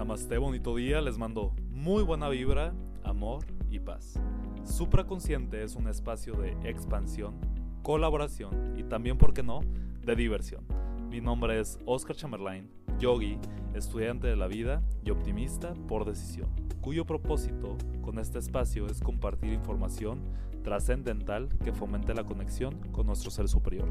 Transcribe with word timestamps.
Namaste, 0.00 0.38
bonito 0.38 0.74
día, 0.76 1.02
les 1.02 1.18
mando 1.18 1.52
muy 1.68 2.02
buena 2.02 2.30
vibra, 2.30 2.72
amor 3.04 3.44
y 3.70 3.80
paz. 3.80 4.18
Supraconsciente 4.64 5.62
es 5.62 5.76
un 5.76 5.88
espacio 5.88 6.32
de 6.36 6.52
expansión, 6.64 7.34
colaboración 7.82 8.78
y 8.78 8.82
también, 8.82 9.18
¿por 9.18 9.34
qué 9.34 9.42
no?, 9.42 9.60
de 10.02 10.16
diversión. 10.16 10.64
Mi 11.10 11.20
nombre 11.20 11.60
es 11.60 11.78
Oscar 11.84 12.16
Chamberlain, 12.16 12.70
yogi, 12.98 13.36
estudiante 13.74 14.26
de 14.26 14.36
la 14.36 14.46
vida 14.46 14.82
y 15.04 15.10
optimista 15.10 15.74
por 15.86 16.06
decisión, 16.06 16.48
cuyo 16.80 17.04
propósito 17.04 17.76
con 18.00 18.18
este 18.18 18.38
espacio 18.38 18.86
es 18.86 19.02
compartir 19.02 19.52
información 19.52 20.22
trascendental 20.62 21.50
que 21.62 21.74
fomente 21.74 22.14
la 22.14 22.24
conexión 22.24 22.74
con 22.90 23.06
nuestro 23.06 23.30
ser 23.30 23.48
superior. 23.48 23.90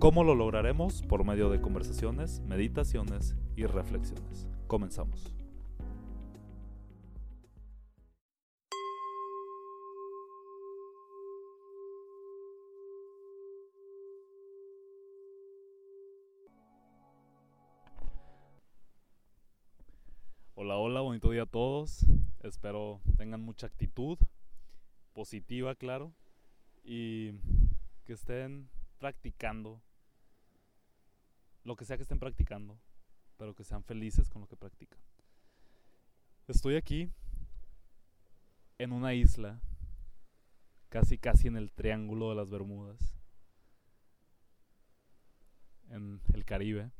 ¿Cómo 0.00 0.24
lo 0.24 0.34
lograremos? 0.34 1.02
Por 1.02 1.22
medio 1.22 1.50
de 1.50 1.60
conversaciones, 1.60 2.40
meditaciones 2.48 3.36
y 3.54 3.66
reflexiones. 3.66 4.48
Comenzamos. 4.66 5.32
Hola, 20.54 20.78
hola, 20.78 21.00
bonito 21.00 21.30
día 21.30 21.44
a 21.44 21.46
todos. 21.46 22.04
Espero 22.42 23.00
tengan 23.16 23.40
mucha 23.42 23.68
actitud 23.68 24.18
positiva, 25.12 25.76
claro, 25.76 26.12
y 26.82 27.32
que 28.04 28.14
estén 28.14 28.68
practicando 28.98 29.80
lo 31.62 31.76
que 31.76 31.84
sea 31.84 31.96
que 31.96 32.02
estén 32.02 32.18
practicando, 32.18 32.78
pero 33.36 33.54
que 33.54 33.64
sean 33.64 33.84
felices 33.84 34.28
con 34.28 34.42
lo 34.42 34.48
que 34.48 34.56
practican. 34.56 34.98
Estoy 36.48 36.76
aquí 36.76 37.10
en 38.78 38.92
una 38.92 39.14
isla, 39.14 39.60
casi 40.88 41.18
casi 41.18 41.48
en 41.48 41.56
el 41.56 41.72
Triángulo 41.72 42.30
de 42.30 42.36
las 42.36 42.50
Bermudas, 42.50 43.14
en 45.90 46.20
el 46.34 46.44
Caribe, 46.44 46.90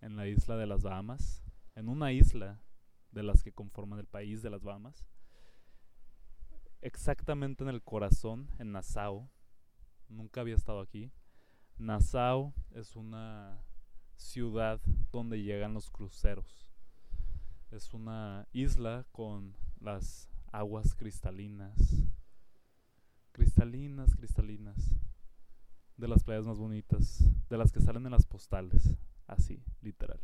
en 0.00 0.16
la 0.16 0.26
isla 0.26 0.56
de 0.56 0.66
las 0.66 0.82
Bahamas, 0.82 1.42
en 1.74 1.88
una 1.88 2.12
isla 2.12 2.60
de 3.12 3.22
las 3.22 3.42
que 3.42 3.52
conforman 3.52 3.98
el 3.98 4.06
país 4.06 4.42
de 4.42 4.50
las 4.50 4.62
Bahamas, 4.62 5.04
exactamente 6.80 7.62
en 7.62 7.70
el 7.70 7.82
corazón, 7.82 8.48
en 8.58 8.72
Nassau. 8.72 9.28
Nunca 10.08 10.40
había 10.40 10.56
estado 10.56 10.80
aquí. 10.80 11.12
Nassau 11.78 12.52
es 12.72 12.96
una 12.96 13.60
ciudad 14.20 14.80
donde 15.10 15.42
llegan 15.42 15.74
los 15.74 15.90
cruceros. 15.90 16.70
Es 17.70 17.94
una 17.94 18.46
isla 18.52 19.06
con 19.12 19.56
las 19.80 20.28
aguas 20.52 20.94
cristalinas. 20.94 22.04
Cristalinas, 23.32 24.14
cristalinas. 24.14 24.94
De 25.96 26.06
las 26.06 26.22
playas 26.22 26.46
más 26.46 26.58
bonitas. 26.58 27.24
De 27.48 27.56
las 27.56 27.72
que 27.72 27.80
salen 27.80 28.04
en 28.06 28.12
las 28.12 28.26
postales. 28.26 28.96
Así, 29.26 29.62
literal. 29.80 30.20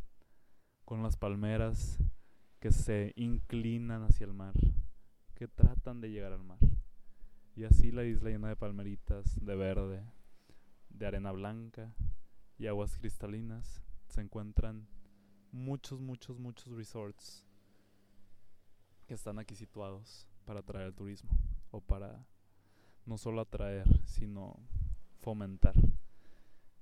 Con 0.85 1.03
las 1.03 1.17
palmeras 1.17 1.97
que 2.59 2.71
se 2.71 3.13
inclinan 3.15 4.03
hacia 4.03 4.25
el 4.25 4.33
mar. 4.33 4.53
Que 5.33 5.47
tratan 5.47 6.01
de 6.01 6.11
llegar 6.11 6.33
al 6.33 6.43
mar. 6.43 6.59
Y 7.55 7.63
así 7.63 7.91
la 7.91 8.03
isla 8.03 8.29
llena 8.29 8.49
de 8.49 8.55
palmeritas, 8.55 9.43
de 9.43 9.55
verde, 9.55 10.03
de 10.89 11.07
arena 11.07 11.31
blanca 11.31 11.95
y 12.59 12.67
aguas 12.67 12.97
cristalinas 12.97 13.86
se 14.07 14.21
encuentran 14.21 14.87
muchos, 15.51 15.99
muchos, 15.99 16.39
muchos 16.39 16.73
resorts 16.73 17.45
que 19.05 19.13
están 19.13 19.39
aquí 19.39 19.55
situados 19.55 20.27
para 20.45 20.59
atraer 20.59 20.87
el 20.87 20.95
turismo 20.95 21.31
o 21.71 21.81
para 21.81 22.25
no 23.05 23.17
solo 23.17 23.41
atraer, 23.41 23.87
sino 24.05 24.59
fomentar. 25.19 25.75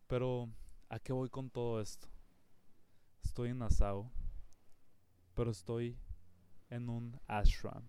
Pero, 0.08 0.50
¿a 0.90 1.00
qué 1.00 1.14
voy 1.14 1.30
con 1.30 1.50
todo 1.50 1.82
esto? 1.82 2.08
Estoy 3.24 3.50
en 3.50 3.60
Nassau, 3.60 4.10
pero 5.34 5.52
estoy 5.52 5.98
en 6.70 6.90
un 6.90 7.20
ashram. 7.28 7.84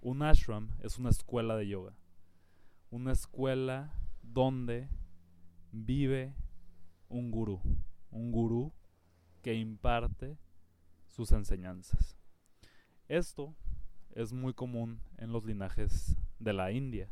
Un 0.00 0.22
ashram 0.22 0.70
es 0.80 0.98
una 0.98 1.10
escuela 1.10 1.56
de 1.56 1.68
yoga. 1.68 1.94
Una 2.90 3.12
escuela 3.12 3.92
donde 4.22 4.88
vive 5.72 6.34
un 7.08 7.30
gurú 7.30 7.60
un 8.10 8.32
gurú 8.32 8.72
que 9.42 9.54
imparte 9.54 10.36
sus 11.06 11.32
enseñanzas. 11.32 12.16
Esto 13.08 13.54
es 14.14 14.32
muy 14.32 14.52
común 14.52 15.00
en 15.16 15.32
los 15.32 15.44
linajes 15.44 16.16
de 16.38 16.52
la 16.52 16.72
India, 16.72 17.10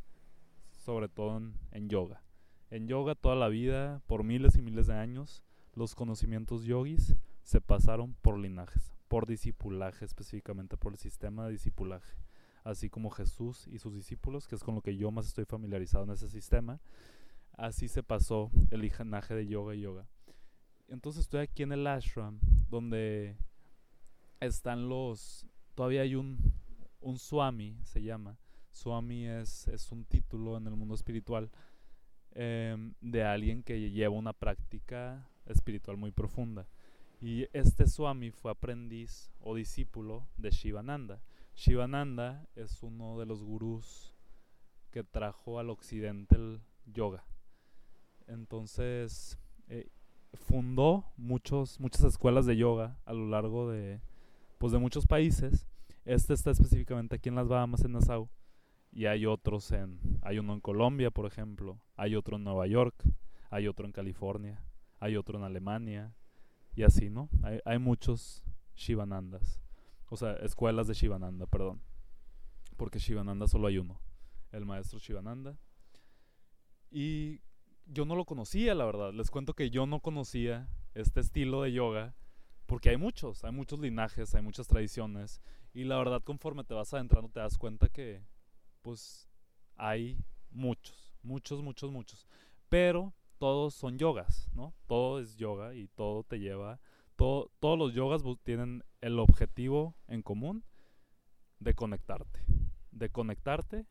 sobre 0.70 1.08
todo 1.08 1.40
en, 1.72 1.88
yoga. 1.88 2.22
En 2.70 2.88
yoga 2.88 3.14
toda 3.14 3.34
la 3.34 3.48
vida, 3.48 4.02
por 4.06 4.24
miles 4.24 4.56
y 4.56 4.62
miles 4.62 4.86
de 4.86 4.94
años, 4.94 5.42
los 5.74 5.94
conocimientos 5.94 6.64
yogis 6.64 7.16
se 7.42 7.60
pasaron 7.60 8.14
por 8.14 8.38
linajes, 8.38 8.92
por 9.08 9.26
discipulaje 9.26 10.04
específicamente, 10.04 10.76
por 10.76 10.92
el 10.92 10.98
sistema 10.98 11.46
de 11.46 11.52
discipulaje. 11.52 12.16
Así 12.64 12.90
como 12.90 13.10
Jesús 13.10 13.68
y 13.68 13.78
sus 13.78 13.94
discípulos, 13.94 14.48
que 14.48 14.56
es 14.56 14.64
con 14.64 14.74
lo 14.74 14.82
que 14.82 14.96
yo 14.96 15.10
más 15.10 15.28
estoy 15.28 15.44
familiarizado 15.44 16.04
en 16.04 16.10
ese 16.10 16.28
sistema, 16.28 16.80
así 17.52 17.88
se 17.88 18.02
pasó 18.02 18.50
el 18.70 18.80
linaje 18.80 19.34
de 19.34 19.46
yoga 19.46 19.74
y 19.74 19.80
yoga. 19.82 20.08
Entonces 20.88 21.22
estoy 21.22 21.40
aquí 21.40 21.62
en 21.62 21.72
el 21.72 21.86
ashram 21.86 22.38
donde 22.68 23.36
están 24.40 24.88
los... 24.88 25.46
Todavía 25.74 26.02
hay 26.02 26.14
un, 26.14 26.38
un 27.00 27.18
swami, 27.18 27.76
se 27.84 28.02
llama. 28.02 28.38
Swami 28.70 29.26
es, 29.26 29.68
es 29.68 29.90
un 29.90 30.04
título 30.04 30.56
en 30.56 30.66
el 30.66 30.76
mundo 30.76 30.94
espiritual 30.94 31.50
em, 32.32 32.94
de 33.00 33.24
alguien 33.24 33.62
que 33.62 33.90
lleva 33.90 34.14
una 34.14 34.32
práctica 34.32 35.28
espiritual 35.46 35.96
muy 35.96 36.12
profunda. 36.12 36.68
Y 37.20 37.46
este 37.52 37.86
Swami 37.86 38.30
fue 38.30 38.50
aprendiz 38.50 39.32
o 39.40 39.54
discípulo 39.54 40.28
de 40.36 40.50
Shivananda. 40.50 41.22
Shivananda 41.54 42.46
es 42.54 42.82
uno 42.82 43.18
de 43.18 43.24
los 43.24 43.42
gurús 43.42 44.14
que 44.90 45.02
trajo 45.02 45.58
al 45.58 45.70
occidente 45.70 46.36
el 46.36 46.60
yoga. 46.84 47.24
Entonces, 48.26 49.38
eh, 49.68 49.88
fundó 50.34 51.04
muchos, 51.16 51.80
muchas 51.80 52.04
escuelas 52.04 52.46
de 52.46 52.56
yoga 52.56 52.98
a 53.04 53.12
lo 53.12 53.26
largo 53.28 53.70
de, 53.70 54.00
pues 54.58 54.72
de 54.72 54.78
muchos 54.78 55.06
países. 55.06 55.66
Este 56.04 56.34
está 56.34 56.50
específicamente 56.50 57.16
aquí 57.16 57.28
en 57.28 57.34
las 57.34 57.48
Bahamas, 57.48 57.84
en 57.84 57.92
Nassau. 57.92 58.28
Y 58.92 59.06
hay 59.06 59.26
otros 59.26 59.72
en, 59.72 60.00
hay 60.22 60.38
uno 60.38 60.54
en 60.54 60.60
Colombia, 60.60 61.10
por 61.10 61.26
ejemplo. 61.26 61.80
Hay 61.96 62.14
otro 62.14 62.36
en 62.36 62.44
Nueva 62.44 62.66
York. 62.66 62.94
Hay 63.50 63.68
otro 63.68 63.86
en 63.86 63.92
California. 63.92 64.62
Hay 65.00 65.16
otro 65.16 65.38
en 65.38 65.44
Alemania. 65.44 66.14
Y 66.74 66.82
así, 66.82 67.10
¿no? 67.10 67.28
Hay, 67.42 67.60
hay 67.64 67.78
muchos 67.78 68.42
Shivanandas. 68.76 69.60
O 70.08 70.16
sea, 70.16 70.34
escuelas 70.34 70.86
de 70.86 70.94
Shivananda, 70.94 71.46
perdón. 71.46 71.80
Porque 72.76 72.98
Shivananda 72.98 73.48
solo 73.48 73.66
hay 73.66 73.78
uno. 73.78 74.00
El 74.52 74.64
maestro 74.64 74.98
Shivananda. 74.98 75.58
Y 76.90 77.40
yo 77.86 78.04
no 78.04 78.16
lo 78.16 78.24
conocía, 78.24 78.74
la 78.74 78.84
verdad. 78.84 79.12
Les 79.12 79.30
cuento 79.30 79.54
que 79.54 79.70
yo 79.70 79.86
no 79.86 80.00
conocía 80.00 80.68
este 80.94 81.20
estilo 81.20 81.62
de 81.62 81.72
yoga 81.72 82.14
porque 82.66 82.90
hay 82.90 82.96
muchos, 82.96 83.44
hay 83.44 83.52
muchos 83.52 83.78
linajes, 83.78 84.34
hay 84.34 84.42
muchas 84.42 84.66
tradiciones 84.66 85.40
y 85.72 85.84
la 85.84 85.96
verdad 85.96 86.22
conforme 86.22 86.64
te 86.64 86.74
vas 86.74 86.92
adentrando 86.92 87.28
te 87.28 87.40
das 87.40 87.58
cuenta 87.58 87.88
que 87.88 88.24
pues 88.82 89.28
hay 89.76 90.18
muchos, 90.50 91.14
muchos, 91.22 91.62
muchos, 91.62 91.92
muchos. 91.92 92.26
Pero 92.68 93.14
todos 93.38 93.74
son 93.74 93.98
yogas, 93.98 94.48
¿no? 94.52 94.74
Todo 94.86 95.20
es 95.20 95.36
yoga 95.36 95.74
y 95.74 95.88
todo 95.88 96.24
te 96.24 96.40
lleva, 96.40 96.80
todo, 97.14 97.52
todos 97.60 97.78
los 97.78 97.94
yogas 97.94 98.22
tienen 98.42 98.82
el 99.00 99.18
objetivo 99.20 99.94
en 100.08 100.22
común 100.22 100.64
de 101.60 101.74
conectarte, 101.74 102.40
de 102.90 103.10
conectarte 103.10 103.86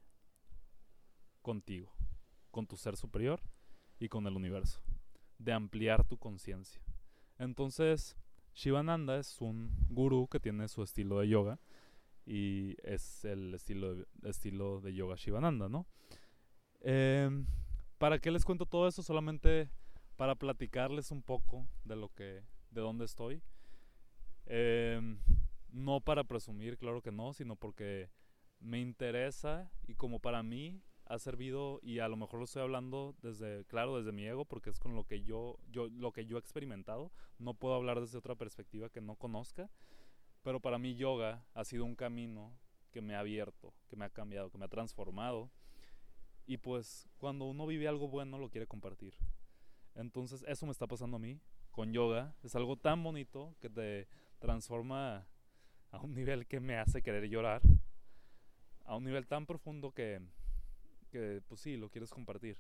contigo, 1.42 1.94
con 2.52 2.68
tu 2.68 2.76
ser 2.76 2.98
superior 2.98 3.42
y 4.00 4.10
con 4.10 4.28
el 4.28 4.36
universo, 4.36 4.82
de 5.38 5.54
ampliar 5.54 6.06
tu 6.06 6.18
conciencia. 6.18 6.82
Entonces, 7.38 8.16
Shivananda 8.54 9.18
es 9.18 9.42
un 9.42 9.72
gurú 9.90 10.28
que 10.28 10.40
tiene 10.40 10.68
su 10.68 10.84
estilo 10.84 11.20
de 11.20 11.28
yoga 11.28 11.60
y 12.26 12.76
es 12.84 13.26
el 13.26 13.54
estilo 13.54 13.96
de, 13.96 14.06
estilo 14.24 14.82
de 14.82 14.94
yoga 14.94 15.16
Shivananda, 15.16 15.70
¿no? 15.70 15.86
Em, 16.82 17.46
¿Para 17.98 18.20
qué 18.20 18.32
les 18.32 18.46
cuento 18.46 18.66
todo 18.66 18.88
eso? 18.88 19.04
Solamente 19.04 19.70
para 20.16 20.36
platicarles 20.36 21.12
un 21.12 21.22
poco 21.22 21.68
de 21.84 21.96
lo 21.96 22.10
que, 22.10 22.44
de 22.72 22.82
dónde 22.82 23.06
estoy. 23.06 23.42
Em, 24.46 25.20
no 25.70 26.00
para 26.02 26.24
presumir, 26.24 26.78
claro 26.78 27.02
que 27.02 27.12
no, 27.12 27.34
sino 27.34 27.56
porque 27.56 28.10
me 28.60 28.80
interesa 28.80 29.70
y 29.88 29.96
como 29.96 30.20
para 30.20 30.42
mí 30.44 30.82
ha 31.06 31.20
servido 31.20 31.80
y 31.84 32.00
a 32.00 32.08
lo 32.08 32.18
mejor 32.18 32.40
lo 32.40 32.46
estoy 32.46 32.64
hablando 32.64 33.16
desde 33.22 33.64
claro 33.66 33.98
desde 33.98 34.12
mi 34.12 34.26
ego 34.26 34.46
porque 34.46 34.72
es 34.72 34.80
con 34.80 34.96
lo 34.96 35.04
que 35.04 35.22
yo 35.22 35.60
yo 35.70 35.88
lo 35.88 36.12
que 36.12 36.26
yo 36.26 36.38
he 36.38 36.40
experimentado 36.40 37.12
no 37.38 37.54
puedo 37.54 37.76
hablar 37.76 38.00
desde 38.00 38.18
otra 38.18 38.36
perspectiva 38.36 38.90
que 38.90 39.02
no 39.02 39.16
conozca 39.16 39.70
Pero 40.46 40.60
para 40.60 40.78
mí 40.78 40.96
yoga 40.96 41.44
ha 41.56 41.64
sido 41.64 41.86
un 41.86 41.96
camino 41.96 42.54
que 42.92 43.02
me 43.02 43.16
ha 43.16 43.20
abierto, 43.20 43.74
que 43.90 43.96
me 43.96 44.06
ha 44.06 44.10
cambiado, 44.10 44.52
que 44.52 44.60
me 44.60 44.66
ha 44.66 44.70
transformado. 44.70 45.50
Y 46.46 46.58
pues 46.58 47.10
cuando 47.18 47.46
uno 47.46 47.66
vive 47.66 47.88
algo 47.88 48.08
bueno 48.08 48.38
lo 48.38 48.50
quiere 48.50 48.68
compartir. 48.68 49.16
Entonces 49.96 50.46
eso 50.48 50.68
me 50.68 50.72
está 50.72 50.86
pasando 50.86 51.18
a 51.18 51.20
mí 51.20 51.42
con 51.72 51.92
yoga. 51.92 52.36
Es 52.44 52.56
algo 52.56 52.78
tan 52.78 53.04
bonito 53.04 53.56
que 53.60 53.70
te 53.72 54.08
transforma 54.40 55.28
a 55.90 56.00
un 56.00 56.14
nivel 56.14 56.46
que 56.46 56.60
me 56.60 56.78
hace 56.78 57.02
querer 57.02 57.28
llorar. 57.28 57.62
A 58.86 58.96
un 58.96 59.04
nivel 59.04 59.26
tan 59.26 59.48
profundo 59.48 59.92
que, 59.92 60.22
que 61.16 61.42
pues 61.48 61.62
sí, 61.62 61.78
lo 61.78 61.90
quieres 61.90 62.10
compartir. 62.10 62.58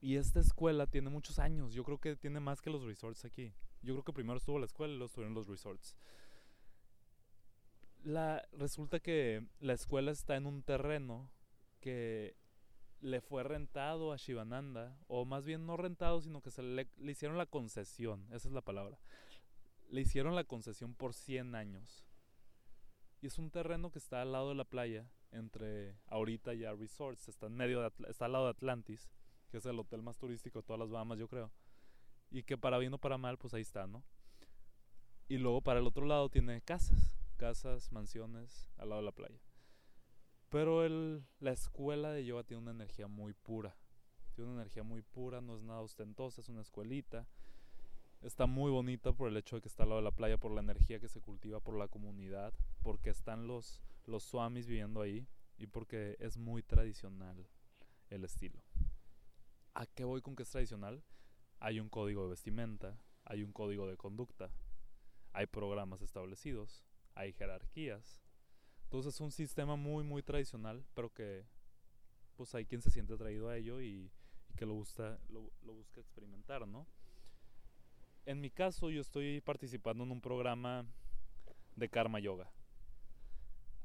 Y 0.00 0.16
esta 0.16 0.40
escuela 0.40 0.86
tiene 0.86 1.08
muchos 1.08 1.38
años. 1.38 1.72
Yo 1.72 1.82
creo 1.82 1.98
que 1.98 2.14
tiene 2.16 2.40
más 2.40 2.60
que 2.60 2.68
los 2.68 2.84
resorts 2.84 3.24
aquí. 3.24 3.54
Yo 3.80 3.94
creo 3.94 4.04
que 4.04 4.12
primero 4.12 4.36
estuvo 4.36 4.58
la 4.58 4.66
escuela 4.66 4.92
y 4.92 4.96
luego 4.96 5.06
estuvieron 5.06 5.34
los 5.34 5.48
resorts. 5.48 5.96
La, 8.04 8.46
resulta 8.52 9.00
que 9.00 9.46
la 9.60 9.72
escuela 9.72 10.10
está 10.10 10.36
en 10.36 10.46
un 10.46 10.62
terreno 10.62 11.30
que 11.80 12.36
le 13.00 13.20
fue 13.20 13.42
rentado 13.42 14.12
a 14.12 14.16
Shivananda, 14.16 14.98
o 15.06 15.24
más 15.24 15.44
bien 15.44 15.64
no 15.66 15.76
rentado, 15.76 16.20
sino 16.20 16.42
que 16.42 16.50
se 16.50 16.62
le, 16.62 16.88
le, 16.96 17.12
hicieron 17.12 17.38
la 17.38 17.46
concesión, 17.46 18.26
esa 18.32 18.48
es 18.48 18.54
la 18.54 18.62
palabra. 18.62 18.98
Le 19.88 20.02
hicieron 20.02 20.34
la 20.34 20.44
concesión 20.44 20.94
por 20.94 21.14
100 21.14 21.54
años. 21.54 22.06
Y 23.22 23.26
es 23.26 23.38
un 23.38 23.50
terreno 23.50 23.90
que 23.90 23.98
está 23.98 24.22
al 24.22 24.32
lado 24.32 24.50
de 24.50 24.54
la 24.56 24.64
playa, 24.64 25.10
entre 25.36 25.96
ahorita 26.06 26.54
ya 26.54 26.72
resorts, 26.74 27.28
está, 27.28 27.46
en 27.46 27.56
medio 27.56 27.86
está 28.08 28.24
al 28.24 28.32
lado 28.32 28.44
de 28.44 28.50
Atlantis, 28.50 29.10
que 29.50 29.58
es 29.58 29.66
el 29.66 29.78
hotel 29.78 30.02
más 30.02 30.18
turístico 30.18 30.60
de 30.60 30.66
todas 30.66 30.80
las 30.80 30.90
Bahamas, 30.90 31.18
yo 31.18 31.28
creo. 31.28 31.52
Y 32.30 32.42
que 32.42 32.58
para 32.58 32.78
bien 32.78 32.92
o 32.94 32.98
para 32.98 33.18
mal, 33.18 33.38
pues 33.38 33.54
ahí 33.54 33.62
está, 33.62 33.86
¿no? 33.86 34.02
Y 35.28 35.38
luego 35.38 35.60
para 35.60 35.80
el 35.80 35.86
otro 35.86 36.06
lado 36.06 36.28
tiene 36.28 36.60
casas 36.60 37.16
casas, 37.36 37.92
mansiones 37.92 38.68
al 38.78 38.88
lado 38.88 39.02
de 39.02 39.06
la 39.06 39.12
playa. 39.12 39.38
Pero 40.48 40.84
el, 40.84 41.24
la 41.38 41.52
escuela 41.52 42.10
de 42.10 42.24
yoga 42.24 42.44
tiene 42.44 42.62
una 42.62 42.70
energía 42.72 43.06
muy 43.06 43.34
pura. 43.34 43.76
Tiene 44.34 44.50
una 44.50 44.62
energía 44.62 44.82
muy 44.82 45.02
pura, 45.02 45.40
no 45.40 45.56
es 45.56 45.62
nada 45.62 45.80
ostentosa, 45.80 46.40
es 46.40 46.48
una 46.48 46.62
escuelita. 46.62 47.26
Está 48.22 48.46
muy 48.46 48.70
bonita 48.70 49.12
por 49.12 49.28
el 49.28 49.36
hecho 49.36 49.56
de 49.56 49.62
que 49.62 49.68
está 49.68 49.82
al 49.82 49.90
lado 49.90 50.00
de 50.00 50.04
la 50.04 50.16
playa, 50.16 50.38
por 50.38 50.52
la 50.52 50.60
energía 50.60 50.98
que 50.98 51.08
se 51.08 51.20
cultiva 51.20 51.60
por 51.60 51.76
la 51.76 51.88
comunidad, 51.88 52.54
porque 52.82 53.10
están 53.10 53.46
los, 53.46 53.82
los 54.06 54.24
swamis 54.24 54.66
viviendo 54.66 55.02
ahí 55.02 55.26
y 55.58 55.66
porque 55.66 56.16
es 56.20 56.36
muy 56.36 56.62
tradicional 56.62 57.46
el 58.10 58.24
estilo. 58.24 58.62
¿A 59.74 59.86
qué 59.86 60.04
voy 60.04 60.22
con 60.22 60.36
que 60.36 60.44
es 60.44 60.50
tradicional? 60.50 61.02
Hay 61.60 61.80
un 61.80 61.88
código 61.88 62.24
de 62.24 62.30
vestimenta, 62.30 62.98
hay 63.24 63.42
un 63.42 63.52
código 63.52 63.86
de 63.86 63.96
conducta, 63.96 64.50
hay 65.32 65.46
programas 65.46 66.00
establecidos, 66.02 66.84
hay 67.14 67.32
jerarquías. 67.32 68.22
Entonces 68.84 69.14
es 69.14 69.20
un 69.20 69.32
sistema 69.32 69.76
muy, 69.76 70.04
muy 70.04 70.22
tradicional, 70.22 70.84
pero 70.94 71.12
que 71.12 71.44
pues 72.36 72.54
hay 72.54 72.66
quien 72.66 72.82
se 72.82 72.90
siente 72.90 73.14
atraído 73.14 73.48
a 73.48 73.56
ello 73.56 73.80
y, 73.80 74.10
que 74.56 74.66
lo, 74.66 74.74
gusta, 74.74 75.18
lo, 75.28 75.50
busca 75.74 76.00
experimentar, 76.00 76.66
¿no? 76.66 76.86
En 78.24 78.40
mi 78.40 78.50
caso 78.50 78.90
yo 78.90 79.00
estoy 79.00 79.40
participando 79.40 80.04
en 80.04 80.10
un 80.10 80.20
programa 80.20 80.86
de 81.76 81.88
Karma 81.88 82.18
Yoga. 82.18 82.50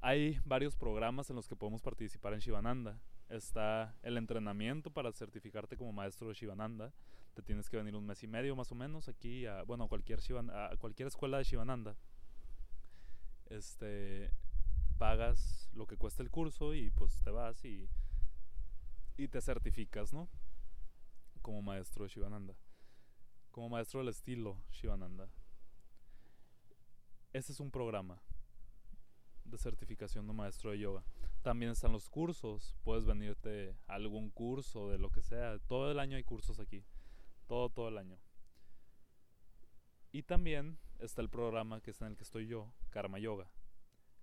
Hay 0.02 0.40
varios 0.46 0.76
programas 0.76 1.30
en 1.30 1.36
los 1.36 1.48
que 1.48 1.56
podemos 1.56 1.82
participar 1.82 2.34
en 2.34 2.40
Shivananda. 2.40 3.00
Está 3.30 3.96
el 4.02 4.18
entrenamiento 4.18 4.92
para 4.92 5.12
certificarte 5.12 5.78
como 5.78 5.94
maestro 5.94 6.28
de 6.28 6.34
Shivananda. 6.34 6.92
Te 7.36 7.42
tienes 7.42 7.70
que 7.70 7.78
venir 7.78 7.96
un 7.96 8.06
mes 8.06 8.24
y 8.24 8.28
medio 8.28 8.56
más 8.56 8.72
o 8.72 8.76
menos 8.76 9.08
aquí 9.08 9.46
a, 9.46 9.64
bueno, 9.64 9.86
a 9.86 9.88
cualquier, 9.88 10.20
a 10.52 10.76
cualquier 10.78 11.08
escuela 11.08 11.38
de 11.38 11.44
Shivananda 11.44 11.96
este, 13.52 14.32
pagas 14.98 15.70
lo 15.74 15.86
que 15.86 15.98
cuesta 15.98 16.24
el 16.24 16.32
curso 16.32 16.74
y 16.74 16.90
pues 16.92 17.22
te 17.22 17.32
vas 17.32 17.64
y, 17.66 17.90
y 19.18 19.28
te 19.28 19.42
certificas, 19.42 20.14
¿no? 20.14 20.30
Como 21.42 21.62
maestro 21.62 22.04
de 22.04 22.10
Shivananda. 22.10 22.56
Como 23.52 23.70
maestro 23.70 24.00
del 24.00 24.10
estilo 24.10 24.58
Shivananda. 24.72 25.30
Ese 27.34 27.52
es 27.52 27.60
un 27.60 27.72
programa 27.72 28.22
de 29.52 29.58
certificación 29.58 30.26
de 30.26 30.34
maestro 30.34 30.72
de 30.72 30.80
yoga. 30.80 31.04
También 31.42 31.72
están 31.72 31.92
los 31.92 32.10
cursos. 32.10 32.76
Puedes 32.84 33.06
venirte 33.06 33.76
a 33.88 33.96
algún 33.96 34.30
curso 34.30 34.90
de 34.90 34.98
lo 34.98 35.12
que 35.12 35.22
sea. 35.22 35.60
Todo 35.68 35.92
el 35.92 36.00
año 36.00 36.18
hay 36.18 36.24
cursos 36.24 36.60
aquí. 36.60 36.84
Todo, 37.48 37.70
todo 37.70 37.90
el 37.90 37.98
año. 37.98 38.18
Y 40.12 40.24
también 40.24 40.78
está 41.00 41.22
el 41.22 41.30
programa 41.30 41.82
que 41.82 41.92
es 41.92 42.02
en 42.02 42.08
el 42.08 42.18
que 42.18 42.24
estoy 42.24 42.48
yo, 42.48 42.74
Karma 42.90 43.20
Yoga. 43.20 43.52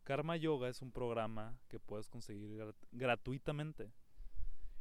Karma 0.04 0.36
Yoga 0.36 0.68
es 0.68 0.80
un 0.80 0.92
programa 0.92 1.58
que 1.68 1.78
puedes 1.78 2.08
conseguir 2.08 2.74
gratuitamente. 2.92 3.92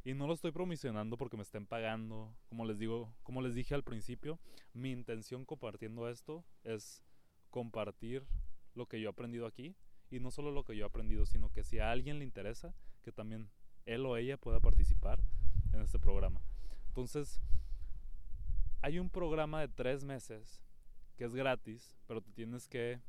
Y 0.04 0.14
no 0.14 0.26
lo 0.26 0.34
estoy 0.34 0.52
promocionando 0.52 1.18
porque 1.18 1.36
me 1.36 1.42
estén 1.42 1.66
pagando. 1.66 2.34
Como 2.48 2.64
les 2.64 2.78
digo, 2.78 3.14
como 3.22 3.42
les 3.42 3.54
dije 3.54 3.74
al 3.74 3.82
principio, 3.82 4.38
mi 4.72 4.90
intención 4.90 5.44
compartiendo 5.44 6.08
esto 6.08 6.44
es 6.62 7.02
compartir 7.50 8.26
lo 8.74 8.86
que 8.86 9.00
yo 9.00 9.08
he 9.08 9.12
aprendido 9.12 9.46
aquí 9.46 9.76
y 10.10 10.20
no 10.20 10.30
solo 10.30 10.50
lo 10.50 10.64
que 10.64 10.76
yo 10.76 10.84
he 10.84 10.88
aprendido, 10.88 11.26
sino 11.26 11.50
que 11.50 11.64
si 11.64 11.78
a 11.78 11.90
alguien 11.90 12.18
le 12.18 12.24
interesa, 12.24 12.74
que 13.02 13.12
también 13.12 13.48
él 13.86 14.04
o 14.06 14.16
ella 14.16 14.36
pueda 14.36 14.60
participar 14.60 15.20
en 15.72 15.82
este 15.82 15.98
programa. 15.98 16.40
Entonces, 16.88 17.40
hay 18.80 18.98
un 18.98 19.10
programa 19.10 19.60
de 19.60 19.68
tres 19.68 20.04
meses 20.04 20.62
que 21.16 21.24
es 21.24 21.34
gratis, 21.34 21.96
pero 22.06 22.20
te 22.20 22.30
tienes 22.32 22.68
que 22.68 23.00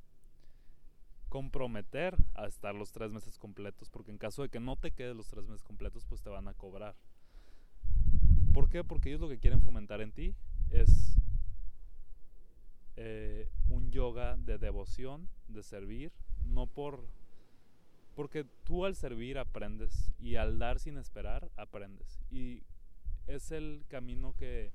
comprometer 1.30 2.18
a 2.34 2.48
estar 2.48 2.74
los 2.74 2.92
tres 2.92 3.12
meses 3.12 3.38
completos, 3.38 3.90
porque 3.90 4.12
en 4.12 4.18
caso 4.18 4.42
de 4.42 4.50
que 4.50 4.60
no 4.60 4.75
te 4.75 4.92
quedes 4.92 5.16
los 5.16 5.28
tres 5.28 5.48
meses 5.48 5.63
completos, 5.63 6.06
pues 6.06 6.22
te 6.22 6.30
van 6.30 6.48
a 6.48 6.56
cobrar. 6.56 6.95
¿Por 8.54 8.69
qué? 8.69 8.84
Porque 8.84 9.10
ellos 9.10 9.22
lo 9.22 9.30
que 9.30 9.38
quieren 9.38 9.62
fomentar 9.62 10.02
en 10.02 10.12
ti 10.12 10.36
es 10.72 11.19
eh, 12.95 13.48
un 13.69 13.92
yoga 13.92 14.38
de 14.38 14.57
devoción, 14.57 15.30
de 15.48 15.62
servir, 15.62 16.12
no 16.50 16.68
por... 16.68 17.07
Porque 18.16 18.46
tú 18.66 18.86
al 18.86 18.96
servir 18.96 19.38
aprendes 19.38 20.12
y 20.19 20.36
al 20.36 20.60
dar 20.60 20.80
sin 20.80 20.98
esperar 20.98 21.50
aprendes. 21.56 22.19
Y 22.30 22.63
es 23.28 23.51
el 23.51 23.86
camino 23.88 24.36
que, 24.36 24.74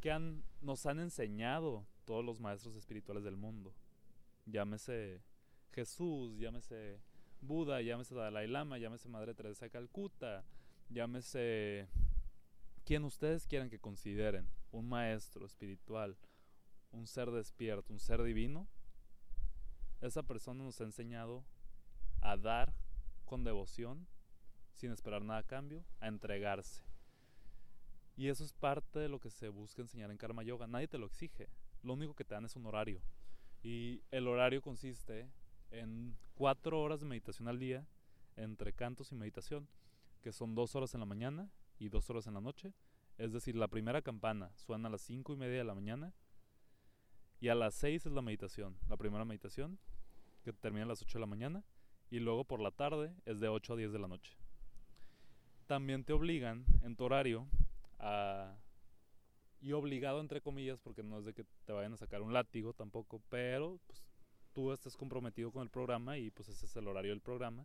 que 0.00 0.40
nos 0.62 0.86
han 0.86 0.98
enseñado 1.00 1.84
todos 2.06 2.24
los 2.24 2.40
maestros 2.40 2.74
espirituales 2.76 3.24
del 3.24 3.36
mundo. 3.36 3.74
Llámese 4.46 5.22
Jesús, 5.72 6.38
llámese 6.38 7.00
Buda, 7.40 7.82
llámese 7.82 8.14
Dalai 8.14 8.46
Lama, 8.46 8.78
llámese 8.78 9.08
Madre 9.08 9.34
Teresa 9.34 9.64
de 9.64 9.70
Calcuta, 9.70 10.44
llámese 10.88 11.88
quien 12.84 13.04
ustedes 13.04 13.46
quieran 13.46 13.70
que 13.70 13.78
consideren 13.78 14.48
un 14.70 14.88
maestro 14.88 15.46
espiritual, 15.46 16.16
un 16.90 17.06
ser 17.06 17.30
despierto, 17.30 17.92
un 17.92 17.98
ser 17.98 18.22
divino. 18.22 18.68
Esa 20.02 20.22
persona 20.22 20.62
nos 20.62 20.80
ha 20.80 20.84
enseñado 20.84 21.42
a 22.20 22.36
dar 22.36 22.74
con 23.24 23.44
devoción, 23.44 24.06
sin 24.74 24.92
esperar 24.92 25.22
nada 25.22 25.40
a 25.40 25.44
cambio, 25.44 25.84
a 26.00 26.08
entregarse. 26.08 26.82
Y 28.16 28.28
eso 28.28 28.44
es 28.44 28.52
parte 28.52 28.98
de 28.98 29.08
lo 29.08 29.18
que 29.18 29.30
se 29.30 29.48
busca 29.48 29.80
enseñar 29.80 30.10
en 30.10 30.18
Karma 30.18 30.42
Yoga. 30.42 30.66
Nadie 30.66 30.88
te 30.88 30.98
lo 30.98 31.06
exige 31.06 31.48
lo 31.82 31.94
único 31.94 32.14
que 32.14 32.24
te 32.24 32.34
dan 32.34 32.44
es 32.44 32.56
un 32.56 32.66
horario. 32.66 33.02
Y 33.62 34.02
el 34.10 34.28
horario 34.28 34.62
consiste 34.62 35.28
en 35.70 36.16
cuatro 36.34 36.80
horas 36.80 37.00
de 37.00 37.06
meditación 37.06 37.48
al 37.48 37.58
día, 37.58 37.86
entre 38.36 38.72
cantos 38.72 39.12
y 39.12 39.14
meditación, 39.14 39.68
que 40.22 40.32
son 40.32 40.54
dos 40.54 40.74
horas 40.74 40.94
en 40.94 41.00
la 41.00 41.06
mañana 41.06 41.50
y 41.78 41.88
dos 41.88 42.08
horas 42.10 42.26
en 42.26 42.34
la 42.34 42.40
noche. 42.40 42.72
Es 43.18 43.32
decir, 43.32 43.56
la 43.56 43.68
primera 43.68 44.02
campana 44.02 44.52
suena 44.56 44.88
a 44.88 44.90
las 44.90 45.02
cinco 45.02 45.32
y 45.32 45.36
media 45.36 45.58
de 45.58 45.64
la 45.64 45.74
mañana 45.74 46.14
y 47.40 47.48
a 47.48 47.54
las 47.54 47.74
seis 47.74 48.06
es 48.06 48.12
la 48.12 48.22
meditación, 48.22 48.76
la 48.88 48.96
primera 48.96 49.24
meditación, 49.24 49.78
que 50.42 50.52
termina 50.52 50.84
a 50.84 50.88
las 50.88 51.02
ocho 51.02 51.18
de 51.18 51.20
la 51.20 51.26
mañana, 51.26 51.64
y 52.10 52.18
luego 52.18 52.44
por 52.44 52.60
la 52.60 52.70
tarde 52.70 53.14
es 53.24 53.40
de 53.40 53.48
8 53.48 53.72
a 53.72 53.76
10 53.76 53.92
de 53.92 53.98
la 53.98 54.08
noche. 54.08 54.36
También 55.66 56.04
te 56.04 56.12
obligan 56.12 56.64
en 56.82 56.94
tu 56.96 57.04
horario 57.04 57.48
a 57.98 58.56
y 59.62 59.72
obligado 59.72 60.20
entre 60.20 60.40
comillas 60.40 60.80
porque 60.80 61.02
no 61.02 61.18
es 61.18 61.24
de 61.24 61.32
que 61.32 61.44
te 61.64 61.72
vayan 61.72 61.92
a 61.92 61.96
sacar 61.96 62.20
un 62.20 62.32
látigo 62.32 62.72
tampoco, 62.72 63.22
pero 63.28 63.78
pues 63.86 64.02
tú 64.52 64.72
estás 64.72 64.96
comprometido 64.96 65.52
con 65.52 65.62
el 65.62 65.70
programa 65.70 66.18
y 66.18 66.30
pues 66.30 66.48
ese 66.48 66.66
es 66.66 66.76
el 66.76 66.88
horario 66.88 67.12
del 67.12 67.20
programa 67.20 67.64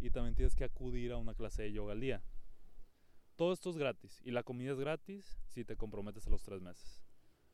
y 0.00 0.10
también 0.10 0.34
tienes 0.34 0.56
que 0.56 0.64
acudir 0.64 1.12
a 1.12 1.16
una 1.16 1.34
clase 1.34 1.62
de 1.62 1.72
yoga 1.72 1.92
al 1.92 2.00
día. 2.00 2.22
Todo 3.36 3.52
esto 3.52 3.70
es 3.70 3.76
gratis 3.76 4.20
y 4.24 4.32
la 4.32 4.42
comida 4.42 4.72
es 4.72 4.80
gratis 4.80 5.38
si 5.46 5.64
te 5.64 5.76
comprometes 5.76 6.26
a 6.26 6.30
los 6.30 6.42
tres 6.42 6.60
meses. 6.60 7.00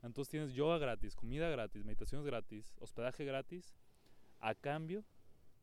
Entonces 0.03 0.31
tienes 0.31 0.55
yoga 0.55 0.79
gratis, 0.79 1.15
comida 1.15 1.51
gratis, 1.51 1.85
meditaciones 1.85 2.27
gratis, 2.27 2.75
hospedaje 2.81 3.25
gratis 3.25 3.77
a 4.41 4.55
cambio 4.55 5.05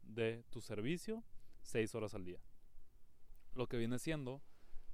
de 0.02 0.44
tu 0.50 0.62
servicio 0.62 1.24
seis 1.62 1.96
horas 1.96 2.14
al 2.14 2.26
día. 2.26 2.40
Lo 3.54 3.68
que 3.68 3.78
viene 3.78 4.00
siendo 4.00 4.42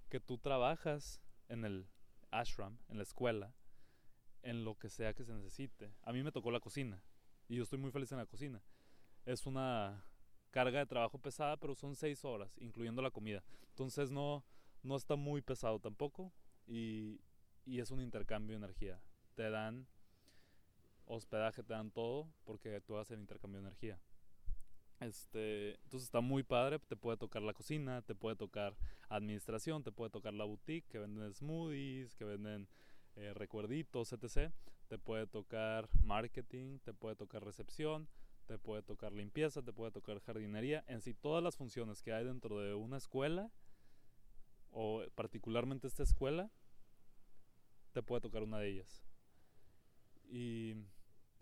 que 0.10 0.20
tú 0.20 0.38
trabajas 0.38 1.22
en 1.48 1.66
el 1.66 1.88
ashram, 2.32 2.78
en 2.88 2.98
la 2.98 3.04
escuela, 3.04 3.54
en 4.44 4.64
lo 4.64 4.78
que 4.78 4.90
sea 4.90 5.14
que 5.14 5.24
se 5.24 5.34
necesite. 5.34 5.94
A 6.04 6.12
mí 6.12 6.24
me 6.24 6.32
tocó 6.32 6.52
la 6.52 6.60
cocina 6.60 7.04
Y 7.48 7.56
yo 7.56 7.64
estoy 7.64 7.80
muy 7.80 7.92
feliz 7.92 8.12
en 8.12 8.18
la 8.18 8.26
cocina. 8.26 8.62
Es 9.26 9.46
una 9.46 10.06
carga 10.52 10.80
de 10.80 10.86
trabajo 10.86 11.20
pesada, 11.20 11.58
pero 11.58 11.76
son 11.76 11.96
seis 11.96 12.26
horas, 12.26 12.58
incluyendo 12.58 13.02
la 13.02 13.12
comida. 13.12 13.44
Entonces 13.70 14.12
no, 14.12 14.44
no 14.84 14.96
está 14.96 15.16
muy 15.16 15.42
pesado 15.42 15.80
tampoco. 15.80 16.34
Y, 16.68 17.22
y 17.66 17.80
es 17.80 17.92
un 17.92 18.02
intercambio 18.02 18.54
de 18.54 18.66
energía. 18.66 19.02
Te 19.36 19.50
dan 19.50 19.88
hospedaje, 21.16 21.64
te 21.64 21.74
dan 21.74 21.92
todo 21.92 22.28
porque 22.46 22.82
tú 22.82 22.98
haces 22.98 23.12
el 23.12 23.22
intercambio 23.22 23.62
de 23.62 23.68
energía. 23.68 24.00
Este, 25.00 25.76
entonces 25.84 26.04
está 26.04 26.22
muy 26.22 26.44
padre, 26.44 26.78
te 26.80 26.96
puede 26.96 27.18
tocar 27.18 27.42
la 27.42 27.54
cocina, 27.54 28.04
te 28.04 28.14
puede 28.14 28.36
tocar 28.36 28.78
administración, 29.10 29.84
te 29.84 29.92
puede 29.92 30.12
tocar 30.12 30.34
la 30.34 30.46
boutique 30.46 30.88
que 30.88 31.00
venden 31.00 31.34
smoothies, 31.34 32.16
que 32.16 32.24
venden 32.24 32.68
eh, 33.16 33.34
recuerditos, 33.34 34.14
etc. 34.14 34.54
Te 34.88 35.00
puede 35.00 35.26
tocar 35.26 35.90
marketing, 36.04 36.78
te 36.80 36.94
puede 36.94 37.16
tocar 37.16 37.44
recepción, 37.44 38.08
te 38.46 38.60
puede 38.60 38.84
tocar 38.84 39.12
limpieza, 39.12 39.64
te 39.64 39.74
puede 39.74 39.92
tocar 39.92 40.20
jardinería. 40.20 40.84
En 40.88 41.02
sí, 41.02 41.16
todas 41.16 41.44
las 41.44 41.58
funciones 41.58 42.04
que 42.04 42.14
hay 42.14 42.24
dentro 42.24 42.60
de 42.60 42.76
una 42.76 42.98
escuela, 42.98 43.50
o 44.70 45.04
particularmente 45.16 45.88
esta 45.88 46.04
escuela, 46.04 46.52
te 47.92 48.04
puede 48.04 48.22
tocar 48.22 48.44
una 48.44 48.60
de 48.60 48.70
ellas. 48.70 49.04
Y 50.30 50.76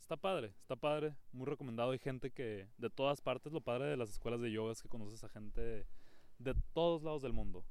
está 0.10 0.18
padre, 0.18 0.48
está 0.60 0.76
padre, 0.76 1.14
muy 1.32 1.46
recomendado. 1.46 1.92
Hay 1.92 2.00
gente 2.00 2.32
que 2.32 2.68
de 2.80 2.90
todas 2.90 3.22
partes, 3.22 3.54
lo 3.54 3.62
padre 3.62 3.86
de 3.90 3.96
las 3.96 4.10
escuelas 4.10 4.42
de 4.42 4.52
yoga 4.52 4.72
es 4.72 4.82
que 4.82 4.90
conoces 4.90 5.24
a 5.24 5.30
gente 5.30 5.86
de, 6.40 6.56
todos 6.74 7.04
lados 7.04 7.22
del 7.22 7.32
mundo. 7.32 7.64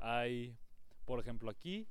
Hay, 0.00 0.58
por 1.04 1.20
ejemplo, 1.20 1.48
aquí, 1.48 1.86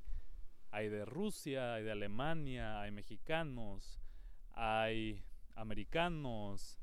hay 0.71 0.89
de 0.89 1.05
Rusia, 1.05 1.75
hay 1.75 1.85
de 1.85 1.93
Alemania, 1.93 2.81
hay 2.81 2.91
mexicanos, 2.91 4.01
hay 4.51 5.23
americanos, 5.55 6.81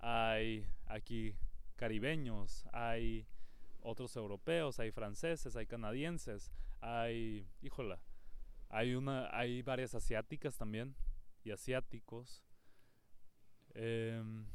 hay 0.00 0.66
aquí 0.86 1.36
caribeños, 1.76 2.66
hay 2.72 3.28
otros 3.80 4.16
europeos, 4.16 4.80
hay 4.80 4.90
franceses, 4.90 5.54
hay 5.54 5.66
canadienses, 5.66 6.50
hay, 6.80 7.46
híjola, 7.62 8.00
hay 8.70 8.96
una, 8.96 9.28
hay 9.30 9.62
varias 9.62 9.94
asiáticas 9.94 10.56
también 10.56 10.96
y 11.44 11.52
asiáticos. 11.52 12.42
Em, 13.78 14.46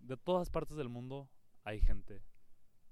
de 0.00 0.16
todas 0.16 0.48
partes 0.48 0.76
del 0.76 0.88
mundo 0.88 1.28
hay 1.64 1.80
gente. 1.80 2.22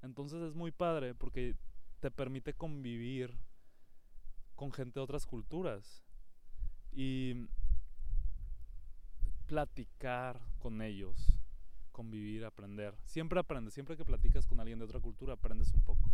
Entonces 0.02 0.42
es 0.42 0.54
muy 0.54 0.70
padre 0.70 1.14
porque 1.14 1.56
te 2.00 2.10
permite 2.10 2.52
convivir 2.52 3.38
con 4.54 4.70
gente 4.70 5.00
de 5.00 5.04
otras 5.04 5.25
culturas 5.25 6.04
y 6.92 7.48
platicar 9.46 10.42
con 10.58 10.82
ellos, 10.82 11.38
convivir, 11.90 12.44
aprender. 12.44 12.94
Siempre 13.04 13.40
aprendes, 13.40 13.72
siempre 13.72 13.96
que 13.96 14.04
platicas 14.04 14.46
con 14.46 14.60
alguien 14.60 14.78
de 14.78 14.84
otra 14.84 15.00
cultura 15.00 15.34
aprendes 15.34 15.72
un 15.72 15.82
poco. 15.82 16.10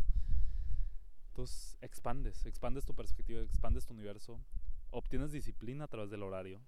Entonces 1.29 1.77
expandes, 1.81 2.47
expandes 2.47 2.85
tu 2.85 2.95
perspectiva, 2.95 3.41
expandes 3.41 3.87
tu 3.87 3.95
universo, 3.95 4.41
obtienes 4.91 5.33
disciplina 5.33 5.85
a 5.85 5.89
través 5.89 6.11
del 6.11 6.23
horario, 6.23 6.61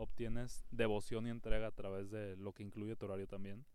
obtienes 0.00 0.64
devoción 0.70 1.26
y 1.26 1.30
entrega 1.30 1.66
a 1.68 1.72
través 1.72 2.10
de 2.10 2.36
lo 2.36 2.52
que 2.52 2.62
incluye 2.62 2.96
tu 2.96 3.04
horario 3.04 3.28
también. 3.28 3.66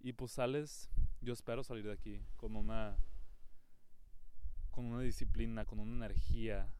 Y 0.00 0.12
pues 0.12 0.32
sales, 0.32 0.90
yo 1.20 1.32
espero 1.32 1.64
salir 1.64 1.86
de 1.86 1.92
aquí 1.92 2.22
con 2.36 2.54
una 2.56 2.96
con 4.70 4.84
una 4.84 5.00
disciplina, 5.00 5.64
con 5.64 5.80
una 5.80 6.06
energía. 6.06 6.72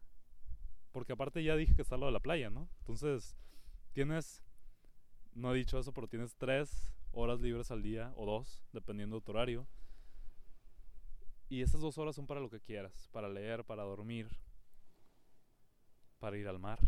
Porque 0.92 1.14
aparte 1.14 1.42
ya 1.42 1.56
dije 1.56 1.74
que 1.74 1.82
está 1.82 1.96
lo 1.96 2.06
de 2.06 2.12
la 2.12 2.20
playa, 2.20 2.48
¿no? 2.48 2.68
Entonces, 2.78 3.36
tienes, 3.92 4.44
no 5.34 5.52
he 5.52 5.58
dicho 5.58 5.80
eso, 5.80 5.92
pero 5.92 6.06
tienes 6.06 6.36
tres 6.36 6.94
horas 7.10 7.40
libres 7.40 7.72
al 7.72 7.82
día 7.82 8.12
o 8.14 8.24
dos, 8.24 8.62
dependiendo 8.72 9.16
de 9.16 9.22
tu 9.22 9.32
horario. 9.32 9.66
Y 11.48 11.62
esas 11.62 11.80
dos 11.80 11.98
horas 11.98 12.14
son 12.14 12.26
para 12.26 12.40
lo 12.40 12.50
que 12.50 12.60
quieras, 12.60 13.08
para 13.10 13.28
leer, 13.28 13.64
para 13.64 13.82
dormir, 13.82 14.28
para 16.20 16.36
ir 16.36 16.46
al 16.46 16.58
mar. 16.58 16.78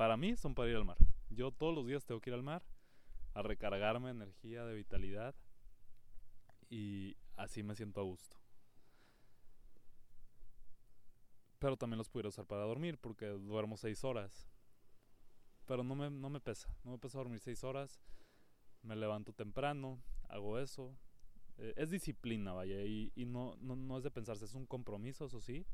Para 0.00 0.16
mí 0.16 0.34
son 0.34 0.54
para 0.54 0.70
ir 0.70 0.76
al 0.76 0.86
mar. 0.86 0.96
Yo 1.28 1.50
todos 1.50 1.74
los 1.74 1.86
días 1.86 2.06
tengo 2.06 2.22
que 2.22 2.30
ir 2.30 2.34
al 2.34 2.42
mar 2.42 2.62
a 3.34 3.42
recargarme 3.42 4.08
energía 4.08 4.64
de 4.64 4.74
vitalidad 4.74 5.34
y 6.70 7.18
así 7.36 7.62
me 7.62 7.74
siento 7.74 8.00
a 8.00 8.04
gusto. 8.04 8.34
Pero 11.58 11.76
también 11.76 11.98
los 11.98 12.08
pudiera 12.08 12.30
usar 12.30 12.46
para 12.46 12.62
dormir 12.62 12.96
porque 12.96 13.26
duermo 13.26 13.76
seis 13.76 14.02
horas. 14.02 14.48
Pero 15.66 15.84
no 15.84 15.94
me, 15.94 16.08
no 16.08 16.30
me 16.30 16.40
pesa, 16.40 16.74
no 16.82 16.92
me 16.92 16.98
pesa 16.98 17.18
dormir 17.18 17.40
seis 17.40 17.62
horas. 17.62 18.00
Me 18.80 18.96
levanto 18.96 19.34
temprano, 19.34 20.02
hago 20.30 20.58
eso. 20.58 20.96
Eh, 21.58 21.74
es 21.76 21.90
disciplina, 21.90 22.54
vaya, 22.54 22.80
y, 22.86 23.12
y 23.14 23.26
no, 23.26 23.54
no, 23.56 23.76
no 23.76 23.98
es 23.98 24.02
de 24.02 24.10
pensarse, 24.10 24.46
es 24.46 24.54
un 24.54 24.64
compromiso, 24.64 25.26
eso 25.26 25.42
sí. 25.42 25.66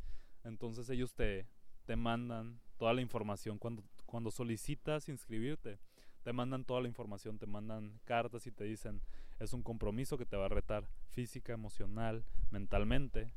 Entonces 0.42 0.90
ellos 0.90 1.14
te, 1.14 1.46
te 1.84 1.94
mandan 1.94 2.60
toda 2.76 2.92
la 2.92 3.02
información 3.02 3.58
cuando, 3.58 3.84
cuando 4.06 4.30
solicitas 4.30 5.08
inscribirte. 5.08 5.78
Te 6.22 6.32
mandan 6.32 6.64
toda 6.64 6.80
la 6.80 6.88
información, 6.88 7.38
te 7.38 7.46
mandan 7.46 8.00
cartas 8.04 8.46
y 8.46 8.52
te 8.52 8.64
dicen, 8.64 9.00
es 9.38 9.52
un 9.52 9.62
compromiso 9.62 10.18
que 10.18 10.26
te 10.26 10.36
va 10.36 10.46
a 10.46 10.48
retar 10.48 10.88
física, 11.10 11.52
emocional, 11.52 12.24
mentalmente. 12.50 13.32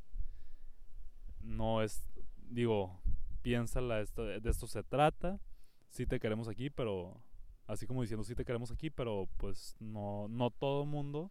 No 1.40 1.82
es, 1.82 2.02
digo, 2.36 3.00
piénsala, 3.42 4.00
esto, 4.00 4.24
de 4.24 4.50
esto 4.50 4.66
se 4.66 4.82
trata. 4.82 5.40
Sí 5.88 6.06
te 6.06 6.18
queremos 6.18 6.48
aquí, 6.48 6.70
pero 6.70 7.20
así 7.66 7.86
como 7.86 8.02
diciendo, 8.02 8.24
sí 8.24 8.34
te 8.34 8.44
queremos 8.44 8.70
aquí, 8.70 8.90
pero 8.90 9.28
pues 9.36 9.76
no, 9.78 10.26
no 10.28 10.50
todo 10.50 10.84
mundo 10.84 11.30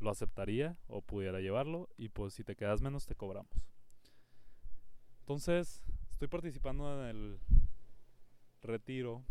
lo 0.00 0.10
aceptaría 0.10 0.76
o 0.86 1.02
pudiera 1.02 1.40
llevarlo 1.40 1.88
y 1.96 2.08
pues 2.08 2.34
si 2.34 2.44
te 2.44 2.56
quedas 2.56 2.80
menos 2.80 3.06
te 3.06 3.14
cobramos. 3.14 3.52
Entonces, 5.20 5.82
estoy 6.10 6.28
participando 6.28 7.02
en 7.02 7.08
el 7.08 7.40
retiro. 8.62 9.24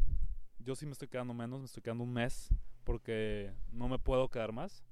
Yo 0.60 0.76
sí 0.76 0.86
me 0.86 0.92
estoy 0.92 1.08
quedando 1.08 1.34
menos, 1.34 1.60
me 1.60 1.66
estoy 1.66 1.84
quedando 1.84 2.04
un 2.04 2.14
mes 2.14 2.50
porque 2.84 3.54
no 3.72 3.88
me 3.88 4.00
puedo 4.00 4.30
quedar 4.30 4.52
más. 4.52 4.84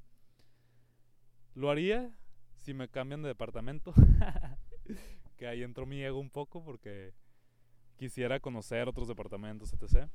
Lo 1.54 1.70
haría 1.70 2.12
si 2.58 2.74
me 2.74 2.90
cambian 2.90 3.22
de 3.22 3.30
departamento. 3.30 3.94
que 5.38 5.48
ahí 5.48 5.64
entró 5.64 5.86
mi 5.86 6.02
ego 6.02 6.20
un 6.20 6.30
poco 6.30 6.64
porque 6.64 7.14
quisiera 7.98 8.40
conocer 8.40 8.88
otros 8.88 9.08
departamentos, 9.08 9.74
etc. 9.74 10.10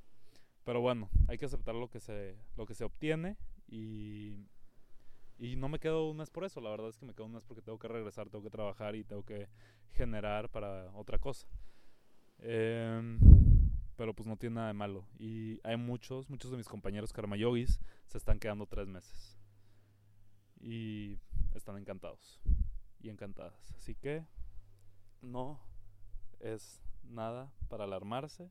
Pero 0.65 0.81
bueno, 0.81 1.11
hay 1.29 1.39
que 1.39 1.47
aceptar 1.47 1.75
lo 1.75 1.89
que 1.89 2.01
se, 2.01 2.37
lo 2.57 2.67
que 2.67 2.75
se 2.75 2.85
obtiene 2.85 3.37
y 3.67 4.47
y 5.41 5.57
no 5.57 5.71
me 5.71 5.79
quedo 5.79 6.11
un 6.11 6.19
mes 6.19 6.29
por 6.29 6.45
eso, 6.45 6.61
la 6.61 6.69
verdad 6.69 6.91
es 6.91 6.99
que 6.99 7.07
me 7.07 7.15
quedo 7.15 7.25
un 7.25 7.33
mes 7.33 7.47
porque 7.47 7.63
tengo 7.63 7.79
que 7.79 7.89
regresar, 7.89 8.29
tengo 8.29 8.45
que 8.45 8.51
trabajar 8.51 8.95
y 8.95 9.05
tengo 9.05 9.25
que 9.25 9.49
generar 9.95 10.51
para 10.51 10.91
otra 10.95 11.19
cosa. 11.19 11.49
Em, 12.41 13.19
pero 14.01 14.15
pues 14.15 14.27
no 14.27 14.39
tiene 14.39 14.55
nada 14.55 14.69
de 14.69 14.73
malo. 14.73 15.05
Y 15.19 15.61
hay 15.63 15.77
muchos, 15.77 16.31
muchos 16.31 16.51
de 16.51 16.57
mis 16.57 16.67
compañeros 16.67 17.13
karma 17.13 17.37
yogis 17.37 17.79
se 18.07 18.17
están 18.17 18.39
quedando 18.39 18.65
tres 18.65 18.89
meses. 18.89 19.39
Y 20.59 21.19
están 21.55 21.77
encantados 21.77 22.41
y 22.99 23.11
encantadas. 23.11 23.75
Así 23.77 23.95
que 23.95 24.25
no 25.21 25.61
es 26.39 26.81
nada 27.03 27.53
para 27.69 27.85
alarmarse. 27.85 28.51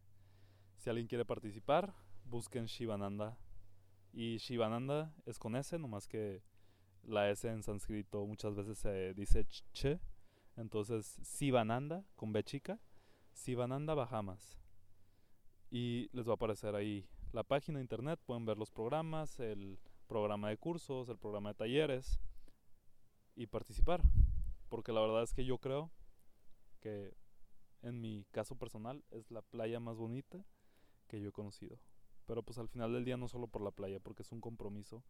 Si 0.78 0.92
alguien 0.92 1.08
quiere 1.08 1.26
participar, 1.26 1.96
busquen 2.26 2.68
Shivananda. 2.68 3.36
Y 4.14 4.38
Shivananda 4.38 5.16
es 5.26 5.40
con 5.40 5.56
S, 5.56 5.80
nomás 5.80 6.08
que 6.08 6.44
la 7.02 7.28
S 7.32 7.50
en 7.50 7.64
sánscrito 7.64 8.24
muchas 8.28 8.54
veces 8.54 8.78
se 8.78 9.16
dice 9.16 9.48
ch, 9.48 10.00
entonces 10.58 11.08
Sivananda 11.24 12.06
con 12.16 12.34
B 12.34 12.44
chica, 12.44 12.80
Sivananda 13.34 13.96
Bahamas. 13.96 14.59
Y 15.72 16.10
les 16.14 16.28
va 16.28 16.32
a 16.32 16.36
aparecer 16.36 16.76
ahí 16.76 17.08
la 17.32 17.44
página 17.44 17.78
de 17.78 17.84
internet, 17.84 18.20
pueden 18.26 18.46
ver 18.46 18.58
los 18.58 18.72
programas, 18.72 19.40
el 19.40 19.80
programa 20.08 20.50
de 20.50 20.58
cursos, 20.58 21.10
el 21.10 21.18
programa 21.18 21.50
de 21.50 21.56
talleres 21.56 22.20
y 23.36 23.48
participar. 23.48 24.02
Porque 24.68 24.92
la 24.92 25.02
verdad 25.02 25.24
es 25.24 25.34
que 25.34 25.46
yo 25.46 25.60
creo 25.60 25.92
que 26.80 27.14
en 27.82 28.02
mi 28.02 28.26
caso 28.32 28.56
personal 28.56 29.04
es 29.12 29.32
la 29.32 29.42
playa 29.42 29.80
más 29.80 29.98
bonita 29.98 30.44
que 31.08 31.22
yo 31.22 31.30
he 31.30 31.32
conocido. 31.32 31.80
Pero 32.26 32.44
pues 32.44 32.58
al 32.58 32.68
final 32.68 32.94
del 32.94 33.06
día 33.06 33.18
no 33.18 33.28
solo 33.28 33.48
por 33.48 33.62
la 33.62 33.72
playa, 33.72 34.00
porque 34.00 34.24
es 34.24 34.32
un 34.32 34.42
compromiso 34.42 35.04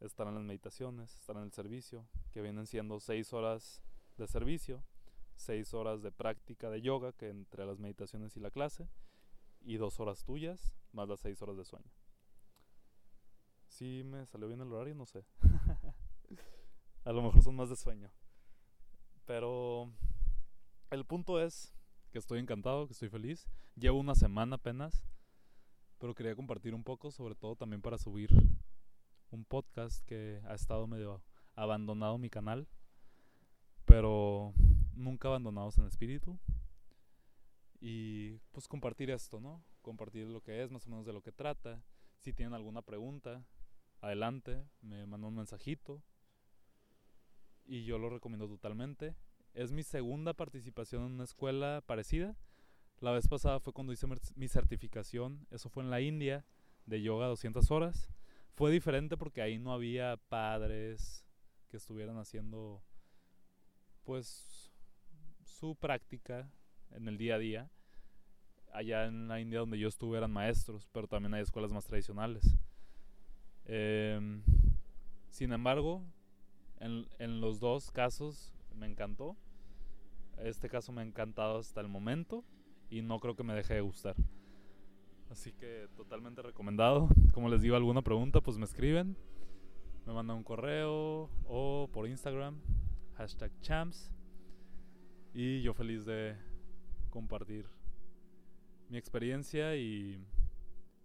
estar 0.00 0.26
en 0.28 0.34
las 0.34 0.44
meditaciones, 0.44 1.14
estar 1.14 1.36
en 1.36 1.42
el 1.42 1.52
servicio, 1.52 2.06
que 2.32 2.42
vienen 2.42 2.66
siendo 2.66 3.00
seis 3.00 3.32
horas 3.32 3.82
de 4.16 4.26
servicio, 4.26 4.82
seis 5.34 5.74
horas 5.74 6.02
de 6.02 6.12
práctica 6.12 6.70
de 6.70 6.82
yoga, 6.82 7.12
que 7.12 7.28
entre 7.28 7.66
las 7.66 7.78
meditaciones 7.78 8.36
y 8.36 8.40
la 8.40 8.50
clase, 8.50 8.88
y 9.60 9.76
dos 9.76 10.00
horas 10.00 10.24
tuyas, 10.24 10.74
más 10.92 11.08
las 11.08 11.20
seis 11.20 11.40
horas 11.42 11.56
de 11.56 11.64
sueño. 11.64 11.90
Si 13.68 14.02
me 14.04 14.26
salió 14.26 14.48
bien 14.48 14.60
el 14.60 14.72
horario, 14.72 14.94
no 14.94 15.06
sé. 15.06 15.24
A 17.04 17.12
lo 17.12 17.22
mejor 17.22 17.42
son 17.42 17.56
más 17.56 17.70
de 17.70 17.76
sueño. 17.76 18.10
Pero 19.24 19.90
el 20.90 21.04
punto 21.04 21.40
es 21.40 21.72
que 22.10 22.18
estoy 22.18 22.40
encantado, 22.40 22.86
que 22.86 22.92
estoy 22.92 23.08
feliz. 23.08 23.48
Llevo 23.76 23.98
una 23.98 24.14
semana 24.14 24.56
apenas. 24.56 25.04
pero 25.98 26.14
quería 26.14 26.34
compartir 26.34 26.74
un 26.74 26.82
poco, 26.82 27.10
sobre 27.10 27.34
todo 27.34 27.56
también 27.56 27.82
para 27.82 27.98
subir 27.98 28.30
un 29.30 29.44
podcast 29.44 30.04
que 30.06 30.40
ha 30.46 30.54
estado 30.54 30.86
medio 30.86 31.22
abandonado 31.54 32.18
mi 32.18 32.30
canal, 32.30 32.66
pero 33.84 34.54
nunca 34.94 35.28
abandonados 35.28 35.78
en 35.78 35.86
espíritu. 35.86 36.38
Y 37.80 38.38
pues 38.52 38.68
compartir 38.68 39.10
esto, 39.10 39.40
¿no? 39.40 39.64
Compartir 39.80 40.26
lo 40.26 40.42
que 40.42 40.62
es, 40.62 40.70
más 40.70 40.86
o 40.86 40.90
menos 40.90 41.06
de 41.06 41.12
lo 41.12 41.22
que 41.22 41.32
trata. 41.32 41.82
Si 42.18 42.32
tienen 42.32 42.52
alguna 42.52 42.82
pregunta, 42.82 43.44
adelante, 44.00 44.66
me 44.82 45.06
mandan 45.06 45.30
un 45.30 45.36
mensajito. 45.36 46.02
Y 47.64 47.84
yo 47.84 47.98
lo 47.98 48.10
recomiendo 48.10 48.48
totalmente. 48.48 49.16
Es 49.54 49.72
mi 49.72 49.82
segunda 49.82 50.34
participación 50.34 51.06
en 51.06 51.12
una 51.12 51.24
escuela 51.24 51.82
parecida. 51.86 52.36
La 53.00 53.12
vez 53.12 53.26
pasada 53.28 53.60
fue 53.60 53.72
cuando 53.72 53.92
hice 53.92 54.06
mi 54.34 54.48
certificación. 54.48 55.46
Eso 55.50 55.70
fue 55.70 55.82
en 55.82 55.90
la 55.90 56.02
India, 56.02 56.44
de 56.84 57.00
yoga 57.00 57.26
200 57.28 57.70
horas. 57.70 58.12
Fue 58.52 58.70
diferente 58.70 59.16
porque 59.16 59.40
ahí 59.40 59.58
no 59.58 59.72
había 59.72 60.18
padres 60.28 61.24
que 61.68 61.78
estuvieran 61.78 62.18
haciendo, 62.18 62.82
pues, 64.04 64.70
su 65.44 65.76
práctica 65.76 66.50
en 66.92 67.08
el 67.08 67.18
día 67.18 67.36
a 67.36 67.38
día. 67.38 67.70
Allá 68.72 69.06
en 69.06 69.28
la 69.28 69.40
India 69.40 69.60
donde 69.60 69.78
yo 69.78 69.88
estuve 69.88 70.18
eran 70.18 70.32
maestros, 70.32 70.88
pero 70.92 71.08
también 71.08 71.34
hay 71.34 71.42
escuelas 71.42 71.72
más 71.72 71.86
tradicionales. 71.86 72.56
Em, 73.64 74.42
sin 75.30 75.52
embargo, 75.52 76.02
en, 76.78 77.06
en 77.18 77.40
los 77.40 77.60
dos 77.60 77.90
casos 77.90 78.52
me 78.74 78.86
encantó. 78.86 79.36
Este 80.38 80.68
caso 80.68 80.92
me 80.92 81.02
ha 81.02 81.04
encantado 81.04 81.58
hasta 81.58 81.80
el 81.80 81.88
momento 81.88 82.44
y 82.88 83.02
no 83.02 83.20
creo 83.20 83.36
que 83.36 83.42
me 83.42 83.54
deje 83.54 83.74
de 83.74 83.80
gustar. 83.80 84.16
Así 85.30 85.52
que 85.52 85.88
totalmente 85.96 86.42
recomendado. 86.42 87.08
Como 87.32 87.48
les 87.48 87.62
digo, 87.62 87.76
alguna 87.76 88.02
pregunta, 88.02 88.40
pues 88.40 88.58
me 88.58 88.64
escriben. 88.64 89.16
Me 90.06 90.12
mandan 90.12 90.38
un 90.38 90.42
correo 90.42 91.30
o 91.44 91.88
por 91.92 92.08
Instagram, 92.08 92.60
hashtag 93.14 93.52
champs. 93.60 94.10
Y 95.32 95.62
yo 95.62 95.72
feliz 95.72 96.04
de 96.04 96.36
compartir 97.10 97.66
mi 98.88 98.98
experiencia 98.98 99.76
y 99.76 100.24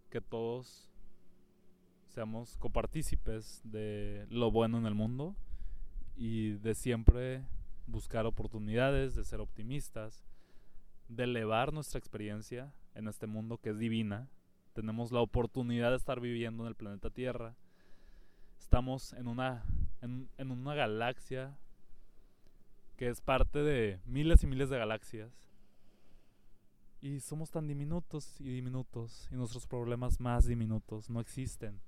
que 0.09 0.21
todos 0.21 0.89
seamos 2.07 2.55
copartícipes 2.57 3.62
de 3.65 4.25
lo 4.29 4.50
bueno 4.50 4.77
en 4.77 4.85
el 4.85 4.95
mundo 4.95 5.35
y 6.15 6.51
de 6.51 6.74
siempre 6.74 7.43
buscar 7.88 8.25
oportunidades, 8.25 9.15
de 9.15 9.25
ser 9.25 9.41
optimistas, 9.41 10.25
de 11.09 11.25
elevar 11.25 11.74
nuestra 11.74 12.00
experiencia 12.00 12.74
en 12.95 13.07
este 13.07 13.27
mundo 13.27 13.57
que 13.57 13.71
es 13.71 13.77
divina. 13.77 14.29
Tenemos 14.74 15.12
la 15.12 15.19
oportunidad 15.19 15.91
de 15.91 15.97
estar 15.97 16.19
viviendo 16.19 16.63
en 16.63 16.69
el 16.69 16.75
planeta 16.75 17.09
Tierra. 17.09 17.55
Estamos 18.57 19.13
en 19.13 19.27
una, 19.27 19.63
en, 20.01 20.29
en 20.38 20.51
una 20.51 20.74
galaxia 20.74 21.57
que 22.95 23.09
es 23.09 23.21
parte 23.21 23.59
de 23.59 24.00
miles 24.05 24.43
y 24.43 24.47
miles 24.47 24.69
de 24.69 24.77
galaxias. 24.77 25.44
Y 27.05 27.19
somos 27.19 27.51
tan 27.51 27.67
diminutos 27.67 28.41
y 28.41 28.45
diminutos 28.45 29.29
y 29.31 29.35
nuestros 29.35 29.67
problemas 29.67 30.19
más 30.19 30.47
diminutos 30.47 31.07
no 31.07 31.19
existen. 31.19 31.79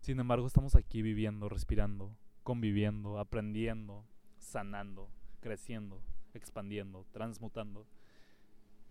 Sin 0.00 0.18
embargo, 0.20 0.46
estamos 0.46 0.74
aquí 0.74 1.02
viviendo, 1.02 1.50
respirando, 1.50 2.16
conviviendo, 2.42 3.18
aprendiendo, 3.18 4.06
sanando, 4.38 5.10
creciendo, 5.40 6.00
expandiendo, 6.32 7.04
transmutando. 7.12 7.86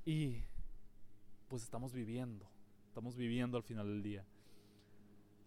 Y 0.06 0.44
pues 1.48 1.64
estamos 1.64 1.92
viviendo, 1.92 2.48
estamos 2.86 3.18
viviendo 3.18 3.58
al 3.58 3.64
final 3.64 3.88
del 3.88 4.04
día. 4.04 4.28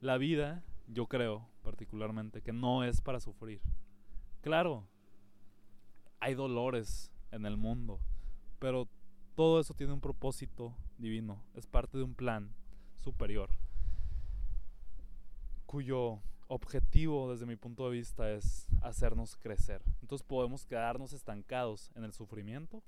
La 0.00 0.18
vida, 0.18 0.64
yo 0.88 1.06
creo 1.06 1.46
particularmente, 1.62 2.42
que 2.42 2.52
no 2.52 2.82
es 2.82 3.00
para 3.00 3.20
sufrir. 3.20 3.60
Claro, 4.40 4.88
hay 6.18 6.34
dolores 6.34 7.12
en 7.30 7.46
el 7.46 7.56
mundo, 7.56 8.00
pero 8.58 8.88
todo 9.34 9.60
eso 9.60 9.74
tiene 9.74 9.92
un 9.92 10.00
propósito 10.00 10.74
divino, 10.98 11.42
es 11.54 11.66
parte 11.66 11.98
de 11.98 12.04
un 12.04 12.14
plan 12.14 12.54
superior, 13.02 13.50
cuyo 15.66 16.20
objetivo 16.48 17.30
desde 17.30 17.46
mi 17.46 17.56
punto 17.56 17.88
de 17.88 17.96
vista 17.96 18.30
es 18.30 18.68
hacernos 18.82 19.36
crecer. 19.36 19.82
Entonces 20.02 20.26
podemos 20.26 20.66
quedarnos 20.66 21.12
estancados 21.12 21.90
en 21.94 22.04
el 22.04 22.12
sufrimiento 22.12 22.82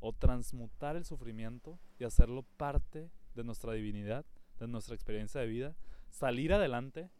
o 0.00 0.12
transmutar 0.12 0.96
el 0.96 1.04
sufrimiento 1.04 1.78
y 1.98 2.04
hacerlo 2.04 2.42
parte 2.56 3.10
de 3.34 3.44
nuestra 3.44 3.72
divinidad, 3.72 4.24
de 4.58 4.68
nuestra 4.68 4.94
experiencia 4.94 5.40
de 5.40 5.46
vida, 5.46 5.74
salir 6.10 6.52
adelante 6.52 7.10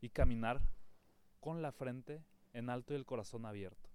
y 0.00 0.10
caminar 0.10 0.62
con 1.40 1.60
la 1.60 1.72
frente 1.72 2.22
en 2.52 2.70
alto 2.70 2.92
y 2.92 2.96
el 2.96 3.04
corazón 3.04 3.46
abierto. 3.46 3.91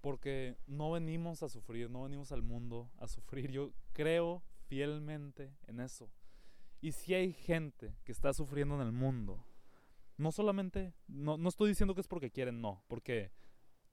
Porque 0.00 0.56
no 0.66 0.92
venimos 0.92 1.42
a 1.42 1.48
sufrir, 1.48 1.90
no 1.90 2.02
venimos 2.02 2.32
al 2.32 2.42
mundo 2.42 2.90
a 2.96 3.06
sufrir. 3.06 3.50
Yo 3.50 3.72
creo 3.92 4.42
fielmente 4.66 5.52
en 5.66 5.80
eso. 5.80 6.10
Y 6.80 6.92
si 6.92 7.14
hay 7.14 7.32
gente 7.32 7.94
que 8.04 8.12
está 8.12 8.32
sufriendo 8.32 8.74
en 8.76 8.86
el 8.86 8.92
mundo, 8.92 9.44
no 10.16 10.32
solamente, 10.32 10.94
no, 11.06 11.36
no 11.36 11.48
estoy 11.48 11.68
diciendo 11.68 11.94
que 11.94 12.00
es 12.00 12.08
porque 12.08 12.30
quieren, 12.30 12.60
no, 12.60 12.82
porque 12.88 13.32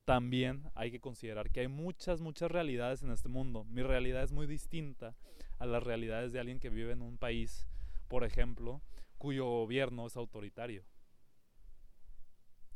también 0.05 0.71
hay 0.73 0.89
que 0.89 1.01
considerar 1.01 1.51
que 1.51 1.59
hay 1.59 1.67
muchas, 1.67 2.21
muchas 2.21 2.49
realidades 2.49 3.03
en 3.03 3.11
este 3.11 3.27
mundo. 3.27 3.65
Mi 3.65 3.83
realidad 3.83 4.23
es 4.23 4.31
muy 4.31 4.47
distinta 4.47 5.17
a 5.59 5.65
las 5.65 5.83
realidades 5.83 6.31
de 6.31 6.39
alguien 6.39 6.59
que 6.59 6.69
vive 6.69 6.93
en 6.93 7.01
un 7.01 7.17
país, 7.17 7.67
por 8.07 8.23
ejemplo, 8.23 8.81
cuyo 9.17 9.45
gobierno 9.45 10.07
es 10.07 10.15
autoritario. 10.15 10.85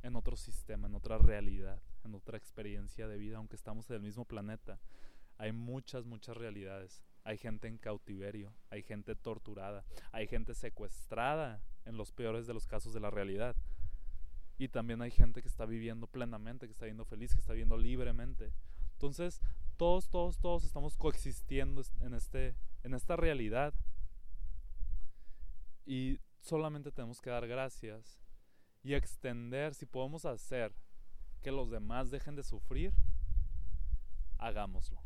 En 0.02 0.18
otro 0.18 0.36
sistema, 0.36 0.88
en 0.88 0.96
otra 0.96 1.20
realidad, 1.20 1.82
en 2.04 2.16
otra 2.16 2.38
experiencia 2.38 3.08
de 3.08 3.18
vida, 3.18 3.38
aunque 3.38 3.56
estamos 3.56 3.90
en 3.90 3.98
el 3.98 4.02
mismo 4.02 4.26
planeta. 4.26 4.80
Hay 5.38 5.52
muchas, 5.52 6.06
muchas 6.06 6.38
realidades. 6.38 7.02
Hay 7.24 7.38
gente 7.38 7.68
en 7.68 7.78
cautiverio, 7.78 8.54
hay 8.70 8.82
gente 8.82 9.16
torturada, 9.16 9.86
hay 10.12 10.28
gente 10.28 10.56
secuestrada 10.56 11.62
en 11.86 11.98
los 11.98 12.12
peores 12.12 12.48
de 12.48 12.54
los 12.54 12.68
casos 12.68 12.94
de 12.94 13.00
la 13.00 13.12
realidad. 13.12 13.56
Y 14.58 14.68
también 14.70 15.02
hay 15.02 15.12
gente 15.12 15.42
que 15.42 15.48
está 15.48 15.66
viviendo 15.66 16.08
plenamente, 16.08 16.68
que 16.68 16.72
está 16.72 16.86
viviendo 16.86 17.06
feliz, 17.06 17.34
que 17.34 17.40
está 17.40 17.54
viviendo 17.54 17.78
libremente. 17.78 18.54
Entonces, 18.94 19.42
todos, 19.78 20.10
todos, 20.10 20.38
todos 20.40 20.64
estamos 20.64 20.96
coexistiendo 20.96 21.82
en, 22.02 22.14
este, 22.14 22.56
en 22.84 22.94
esta 22.94 23.16
realidad. 23.16 23.74
Y 25.86 26.20
solamente 26.40 26.92
tenemos 26.92 27.20
que 27.20 27.32
dar 27.32 27.48
gracias 27.48 28.20
y 28.84 28.94
extender, 28.94 29.74
si 29.74 29.86
podemos 29.86 30.26
hacer 30.26 30.74
que 31.42 31.52
los 31.52 31.70
demás 31.70 32.12
dejen 32.12 32.36
de 32.36 32.44
sufrir, 32.44 32.94
hagámoslo. 34.38 35.02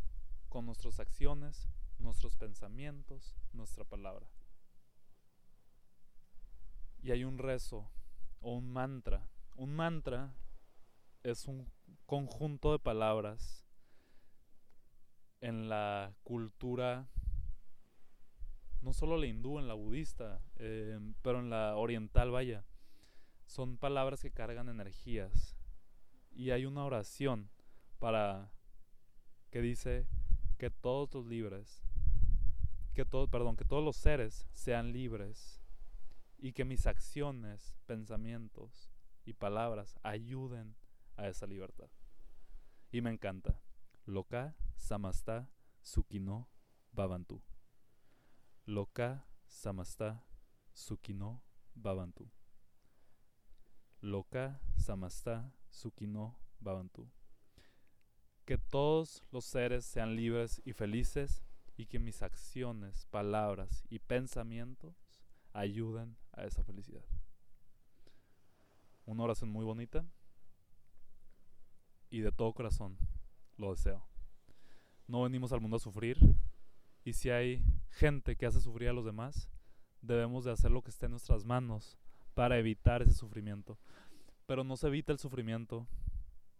Con 0.49 0.65
nuestras 0.65 0.99
acciones, 0.99 1.69
nuestros 1.99 2.35
pensamientos, 2.35 3.35
nuestra 3.53 3.83
palabra. 3.83 4.27
Y 7.01 7.11
hay 7.11 7.23
un 7.23 7.37
rezo 7.37 7.89
o 8.41 8.53
un 8.53 8.71
mantra 8.71 9.27
un 9.57 9.73
mantra 9.73 10.35
es 11.23 11.45
un 11.47 11.71
conjunto 12.05 12.71
de 12.73 12.79
palabras 12.79 13.65
en 15.41 15.69
la 15.69 16.13
cultura, 16.23 17.07
no 18.81 18.93
solo 18.93 19.17
la 19.17 19.27
hindú, 19.27 19.59
en 19.59 19.67
la 19.67 19.73
budista, 19.73 20.41
eh, 20.57 20.99
pero 21.21 21.39
en 21.39 21.49
la 21.49 21.77
oriental, 21.77 22.31
vaya. 22.31 22.65
Son 23.45 23.77
palabras 23.77 24.21
que 24.21 24.31
cargan 24.31 24.69
energías. 24.69 25.55
Y 26.35 26.51
hay 26.51 26.65
una 26.65 26.85
oración 26.85 27.49
para 27.97 28.51
que 29.49 29.61
dice 29.61 30.05
que 30.57 30.69
todos 30.69 31.13
los 31.13 31.25
libres, 31.25 31.81
que 32.93 33.05
todo, 33.05 33.27
perdón, 33.29 33.55
que 33.55 33.65
todos 33.65 33.83
los 33.83 33.95
seres 33.95 34.45
sean 34.51 34.91
libres 34.91 35.61
y 36.37 36.51
que 36.53 36.65
mis 36.65 36.85
acciones, 36.85 37.73
pensamientos, 37.87 38.91
y 39.25 39.33
palabras 39.33 39.97
ayuden 40.03 40.75
a 41.17 41.27
esa 41.27 41.47
libertad. 41.47 41.89
Y 42.91 43.01
me 43.01 43.09
encanta. 43.09 43.59
Loka 44.05 44.55
samasta 44.75 45.49
sukino 45.81 46.47
babantu. 46.91 47.41
Loka 48.65 49.25
samasta 49.47 50.23
sukino 50.73 51.41
babantu. 51.73 52.29
Loka 54.01 54.61
samasta 54.77 55.51
sukino 55.75 56.37
babantu. 56.59 57.07
Que 58.45 58.57
todos 58.57 59.23
los 59.31 59.45
seres 59.45 59.85
sean 59.85 60.15
libres 60.15 60.61
y 60.65 60.73
felices 60.73 61.43
y 61.77 61.87
que 61.87 61.99
mis 61.99 62.21
acciones, 62.21 63.05
palabras 63.07 63.83
y 63.89 63.99
pensamientos 63.99 64.95
ayuden 65.53 66.15
a 66.33 66.45
esa 66.45 66.63
felicidad 66.63 67.05
una 69.05 69.23
oración 69.23 69.49
muy 69.49 69.63
bonita 69.63 70.05
y 72.09 72.21
de 72.21 72.31
todo 72.31 72.53
corazón 72.53 72.97
lo 73.57 73.71
deseo. 73.71 74.05
No 75.07 75.23
venimos 75.23 75.51
al 75.51 75.61
mundo 75.61 75.77
a 75.77 75.79
sufrir 75.79 76.17
y 77.03 77.13
si 77.13 77.29
hay 77.29 77.63
gente 77.91 78.35
que 78.35 78.45
hace 78.45 78.61
sufrir 78.61 78.89
a 78.89 78.93
los 78.93 79.05
demás, 79.05 79.49
debemos 80.01 80.43
de 80.43 80.51
hacer 80.51 80.71
lo 80.71 80.81
que 80.81 80.89
esté 80.89 81.05
en 81.05 81.11
nuestras 81.11 81.45
manos 81.45 81.97
para 82.33 82.57
evitar 82.57 83.01
ese 83.01 83.13
sufrimiento. 83.13 83.77
Pero 84.45 84.63
no 84.63 84.77
se 84.77 84.87
evita 84.87 85.11
el 85.11 85.19
sufrimiento 85.19 85.87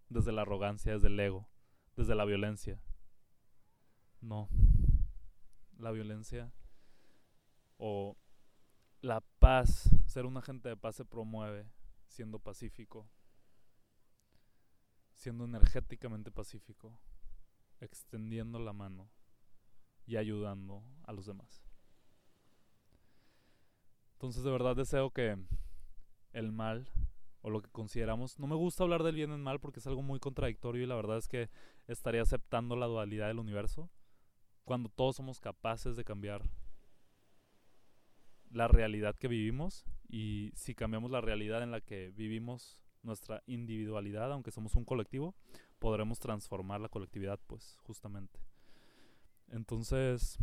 desde 0.10 0.32
la 0.32 0.42
arrogancia, 0.44 0.94
desde 0.94 1.08
el 1.08 1.20
ego, 1.20 1.48
desde 1.96 2.16
la 2.16 2.26
violencia. 2.26 2.80
No. 4.22 4.50
La 5.78 5.92
violencia 5.92 6.52
o 7.78 8.16
la 9.02 9.22
paz, 9.40 9.90
ser 10.06 10.26
un 10.26 10.38
agente 10.38 10.70
de 10.70 10.78
paz 10.78 10.96
se 10.96 11.06
promueve 11.06 11.70
siendo 12.08 12.40
pacífico, 12.40 13.08
siendo 15.16 15.46
energéticamente 15.46 16.32
pacífico, 16.32 16.98
extendiendo 17.82 18.58
la 18.60 18.74
mano 18.74 19.10
y 20.08 20.18
ayudando 20.18 20.84
a 21.04 21.14
los 21.14 21.26
demás. 21.26 21.64
Entonces 24.14 24.44
de 24.44 24.52
verdad 24.52 24.76
deseo 24.76 25.12
que 25.12 25.38
el 26.32 26.52
mal 26.52 26.90
o 27.46 27.52
lo 27.52 27.62
que 27.62 27.70
consideramos, 27.70 28.40
no 28.40 28.48
me 28.48 28.56
gusta 28.56 28.82
hablar 28.82 29.04
del 29.04 29.14
bien 29.14 29.32
el 29.32 29.38
mal 29.38 29.60
porque 29.60 29.80
es 29.80 29.86
algo 29.86 30.02
muy 30.02 30.20
contradictorio 30.20 30.82
y 30.82 30.88
la 30.88 30.96
verdad 30.96 31.20
es 31.20 31.28
que 31.28 31.52
estaría 31.86 32.24
aceptando 32.24 32.76
la 32.76 32.88
dualidad 32.88 33.28
del 33.28 33.38
universo 33.38 33.92
cuando 34.64 34.90
todos 34.90 35.18
somos 35.18 35.40
capaces 35.40 35.96
de 35.96 36.04
cambiar 36.04 36.50
la 38.50 38.68
realidad 38.68 39.16
que 39.16 39.28
vivimos 39.28 39.86
y 40.10 40.54
si 40.56 40.74
cambiamos 40.74 41.12
la 41.12 41.22
realidad 41.22 41.62
en 41.62 41.70
la 41.70 41.82
que 41.82 42.12
vivimos 42.16 42.82
nuestra 43.04 43.44
individualidad, 43.46 44.32
aunque 44.32 44.50
somos 44.50 44.74
un 44.74 44.84
colectivo, 44.84 45.36
podremos 45.78 46.18
transformar 46.18 46.82
la 46.82 46.90
colectividad, 46.90 47.40
pues, 47.46 47.78
justamente. 47.84 48.40
Entonces, 49.50 50.40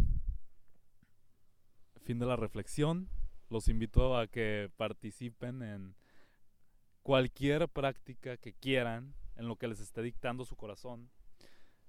fin 2.04 2.20
de 2.20 2.26
la 2.26 2.36
reflexión. 2.36 3.08
Los 3.50 3.66
invito 3.66 4.16
a 4.16 4.28
que 4.28 4.70
participen 4.76 5.62
en 5.62 5.96
cualquier 7.02 7.68
práctica 7.68 8.36
que 8.36 8.52
quieran, 8.52 9.14
en 9.36 9.48
lo 9.48 9.56
que 9.56 9.68
les 9.68 9.80
esté 9.80 10.02
dictando 10.02 10.44
su 10.44 10.56
corazón. 10.56 11.10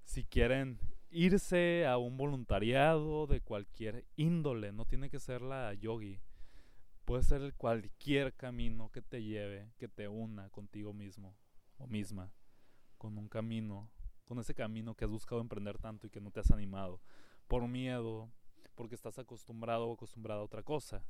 Si 0.04 0.24
quieren 0.24 0.78
irse 1.10 1.86
a 1.86 1.98
un 1.98 2.16
voluntariado 2.16 3.26
de 3.26 3.40
cualquier 3.40 4.04
índole, 4.16 4.72
no 4.72 4.84
tiene 4.84 5.10
que 5.10 5.20
ser 5.20 5.42
la 5.42 5.72
yogi. 5.74 6.20
Puede 7.04 7.22
ser 7.22 7.54
cualquier 7.54 8.34
camino 8.34 8.90
que 8.90 9.02
te 9.02 9.22
lleve, 9.22 9.70
que 9.78 9.88
te 9.88 10.08
una 10.08 10.48
contigo 10.50 10.92
mismo 10.92 11.36
o 11.78 11.86
misma, 11.86 12.32
con 12.98 13.18
un 13.18 13.28
camino, 13.28 13.90
con 14.24 14.38
ese 14.38 14.54
camino 14.54 14.94
que 14.94 15.04
has 15.04 15.10
buscado 15.10 15.40
emprender 15.40 15.78
tanto 15.78 16.06
y 16.06 16.10
que 16.10 16.20
no 16.20 16.30
te 16.30 16.40
has 16.40 16.50
animado, 16.50 17.00
por 17.46 17.68
miedo, 17.68 18.30
porque 18.74 18.94
estás 18.94 19.18
acostumbrado 19.18 19.86
o 19.86 19.94
acostumbrada 19.94 20.40
a 20.40 20.44
otra 20.44 20.62
cosa. 20.62 21.04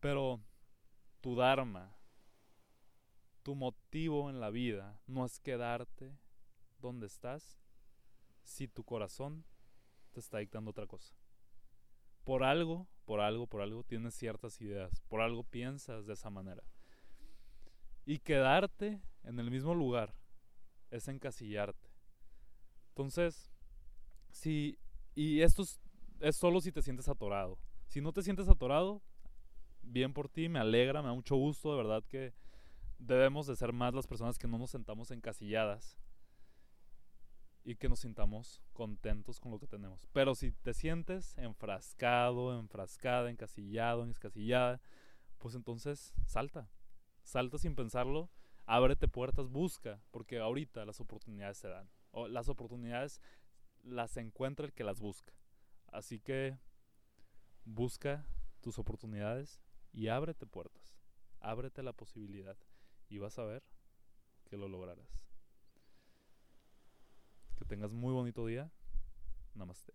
Pero 0.00 0.40
tu 1.20 1.36
Dharma, 1.36 1.94
tu 3.46 3.54
motivo 3.54 4.28
en 4.28 4.40
la 4.40 4.50
vida 4.50 4.98
no 5.06 5.24
es 5.24 5.38
quedarte 5.38 6.18
donde 6.80 7.06
estás 7.06 7.60
si 8.42 8.66
tu 8.66 8.82
corazón 8.82 9.44
te 10.10 10.18
está 10.18 10.38
dictando 10.38 10.72
otra 10.72 10.88
cosa. 10.88 11.14
Por 12.24 12.42
algo, 12.42 12.88
por 13.04 13.20
algo, 13.20 13.46
por 13.46 13.62
algo 13.62 13.84
tienes 13.84 14.14
ciertas 14.14 14.60
ideas, 14.60 15.00
por 15.02 15.20
algo 15.20 15.44
piensas 15.44 16.08
de 16.08 16.14
esa 16.14 16.28
manera. 16.28 16.64
Y 18.04 18.18
quedarte 18.18 19.00
en 19.22 19.38
el 19.38 19.48
mismo 19.48 19.76
lugar 19.76 20.12
es 20.90 21.06
encasillarte. 21.06 21.88
Entonces, 22.88 23.52
si, 24.28 24.76
y 25.14 25.42
esto 25.42 25.62
es, 25.62 25.78
es 26.18 26.34
solo 26.34 26.60
si 26.60 26.72
te 26.72 26.82
sientes 26.82 27.08
atorado. 27.08 27.60
Si 27.86 28.00
no 28.00 28.12
te 28.12 28.24
sientes 28.24 28.48
atorado, 28.48 29.02
bien 29.82 30.12
por 30.12 30.28
ti, 30.28 30.48
me 30.48 30.58
alegra, 30.58 31.00
me 31.00 31.06
da 31.06 31.14
mucho 31.14 31.36
gusto, 31.36 31.70
de 31.70 31.76
verdad 31.76 32.02
que 32.08 32.34
debemos 32.98 33.46
de 33.46 33.56
ser 33.56 33.72
más 33.72 33.94
las 33.94 34.06
personas 34.06 34.38
que 34.38 34.48
no 34.48 34.58
nos 34.58 34.70
sentamos 34.70 35.10
encasilladas 35.10 35.98
y 37.64 37.74
que 37.74 37.88
nos 37.88 38.00
sintamos 38.00 38.62
contentos 38.72 39.40
con 39.40 39.50
lo 39.50 39.58
que 39.58 39.66
tenemos. 39.66 40.06
Pero 40.12 40.34
si 40.34 40.52
te 40.52 40.72
sientes 40.72 41.36
enfrascado, 41.36 42.58
enfrascada, 42.58 43.28
encasillado, 43.28 44.04
encasillada, 44.04 44.80
pues 45.38 45.54
entonces 45.54 46.14
salta. 46.26 46.70
Salta 47.22 47.58
sin 47.58 47.74
pensarlo, 47.74 48.30
ábrete 48.66 49.08
puertas, 49.08 49.48
busca, 49.48 50.00
porque 50.12 50.38
ahorita 50.38 50.84
las 50.84 51.00
oportunidades 51.00 51.58
se 51.58 51.68
dan. 51.68 51.90
Las 52.28 52.48
oportunidades 52.48 53.20
las 53.82 54.16
encuentra 54.16 54.66
el 54.66 54.72
que 54.72 54.84
las 54.84 55.00
busca. 55.00 55.32
Así 55.88 56.20
que 56.20 56.56
busca 57.64 58.26
tus 58.60 58.78
oportunidades 58.78 59.60
y 59.92 60.06
ábrete 60.06 60.46
puertas. 60.46 60.96
Ábrete 61.40 61.82
la 61.82 61.92
posibilidad 61.92 62.56
y 63.08 63.18
vas 63.18 63.38
a 63.38 63.44
ver 63.44 63.62
que 64.44 64.56
lo 64.56 64.68
lograrás. 64.68 65.26
Que 67.56 67.64
tengas 67.64 67.92
muy 67.92 68.12
bonito 68.12 68.46
día. 68.46 68.70
Namaste. 69.54 69.92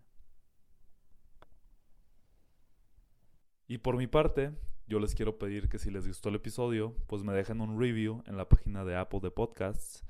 Y 3.68 3.78
por 3.78 3.96
mi 3.96 4.08
parte, 4.08 4.52
yo 4.88 5.00
les 5.00 5.16
quiero 5.16 5.38
pedir 5.38 5.70
que 5.70 5.80
si 5.80 5.92
les 5.92 6.08
gustó 6.08 6.30
el 6.30 6.36
episodio, 6.36 6.94
pues 7.08 7.24
me 7.24 7.34
dejen 7.34 7.62
un 7.62 7.80
review 7.80 8.24
en 8.26 8.36
la 8.36 8.50
página 8.50 8.84
de 8.84 8.98
Apple 8.98 9.22
de 9.22 9.32
Podcasts 9.32 10.04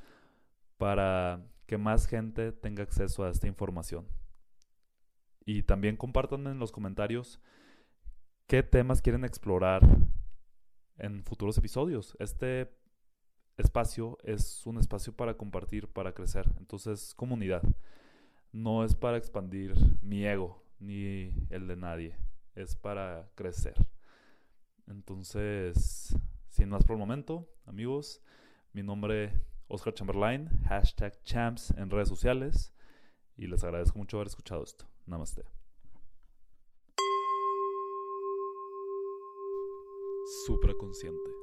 para 0.78 1.46
que 1.68 1.78
más 1.78 2.08
gente 2.08 2.52
tenga 2.52 2.82
acceso 2.82 3.24
a 3.24 3.30
esta 3.30 3.48
información. 3.48 4.08
Y 5.46 5.64
también 5.64 5.98
compártanme 5.98 6.50
en 6.52 6.60
los 6.60 6.72
comentarios 6.72 7.40
qué 8.48 8.64
temas 8.64 9.02
quieren 9.02 9.26
explorar 9.26 9.82
en 10.98 11.24
futuros 11.24 11.58
episodios. 11.58 12.16
Este 12.20 12.74
espacio 13.58 14.18
es 14.24 14.66
un 14.66 14.78
espacio 14.78 15.14
para 15.16 15.36
compartir, 15.36 15.88
para 15.88 16.14
crecer. 16.14 16.48
Entonces, 16.58 17.14
comunidad. 17.16 17.64
No 18.52 18.84
es 18.84 18.96
para 18.96 19.18
expandir 19.18 19.74
mi 20.02 20.26
ego 20.26 20.64
ni 20.80 21.34
el 21.50 21.68
de 21.68 21.76
nadie. 21.76 22.18
Es 22.56 22.76
para 22.76 23.30
crecer. 23.36 23.76
Entonces, 24.88 26.16
sin 26.50 26.70
más 26.70 26.84
por 26.84 26.94
el 26.96 27.00
momento, 27.00 27.48
amigos, 27.66 28.22
mi 28.74 28.84
nombre 28.84 29.34
Oscar 29.68 29.94
Chamberlain, 29.94 30.50
hashtag 30.68 31.24
champs 31.24 31.72
en 31.78 31.90
redes 31.90 32.10
sociales. 32.10 32.74
Y 33.38 33.48
les 33.48 33.64
agradezco 33.64 33.98
mucho 33.98 34.18
haber 34.18 34.28
escuchado 34.28 34.64
esto. 34.64 34.86
Namaste. 35.06 35.44
Supraconsciente. 40.46 41.40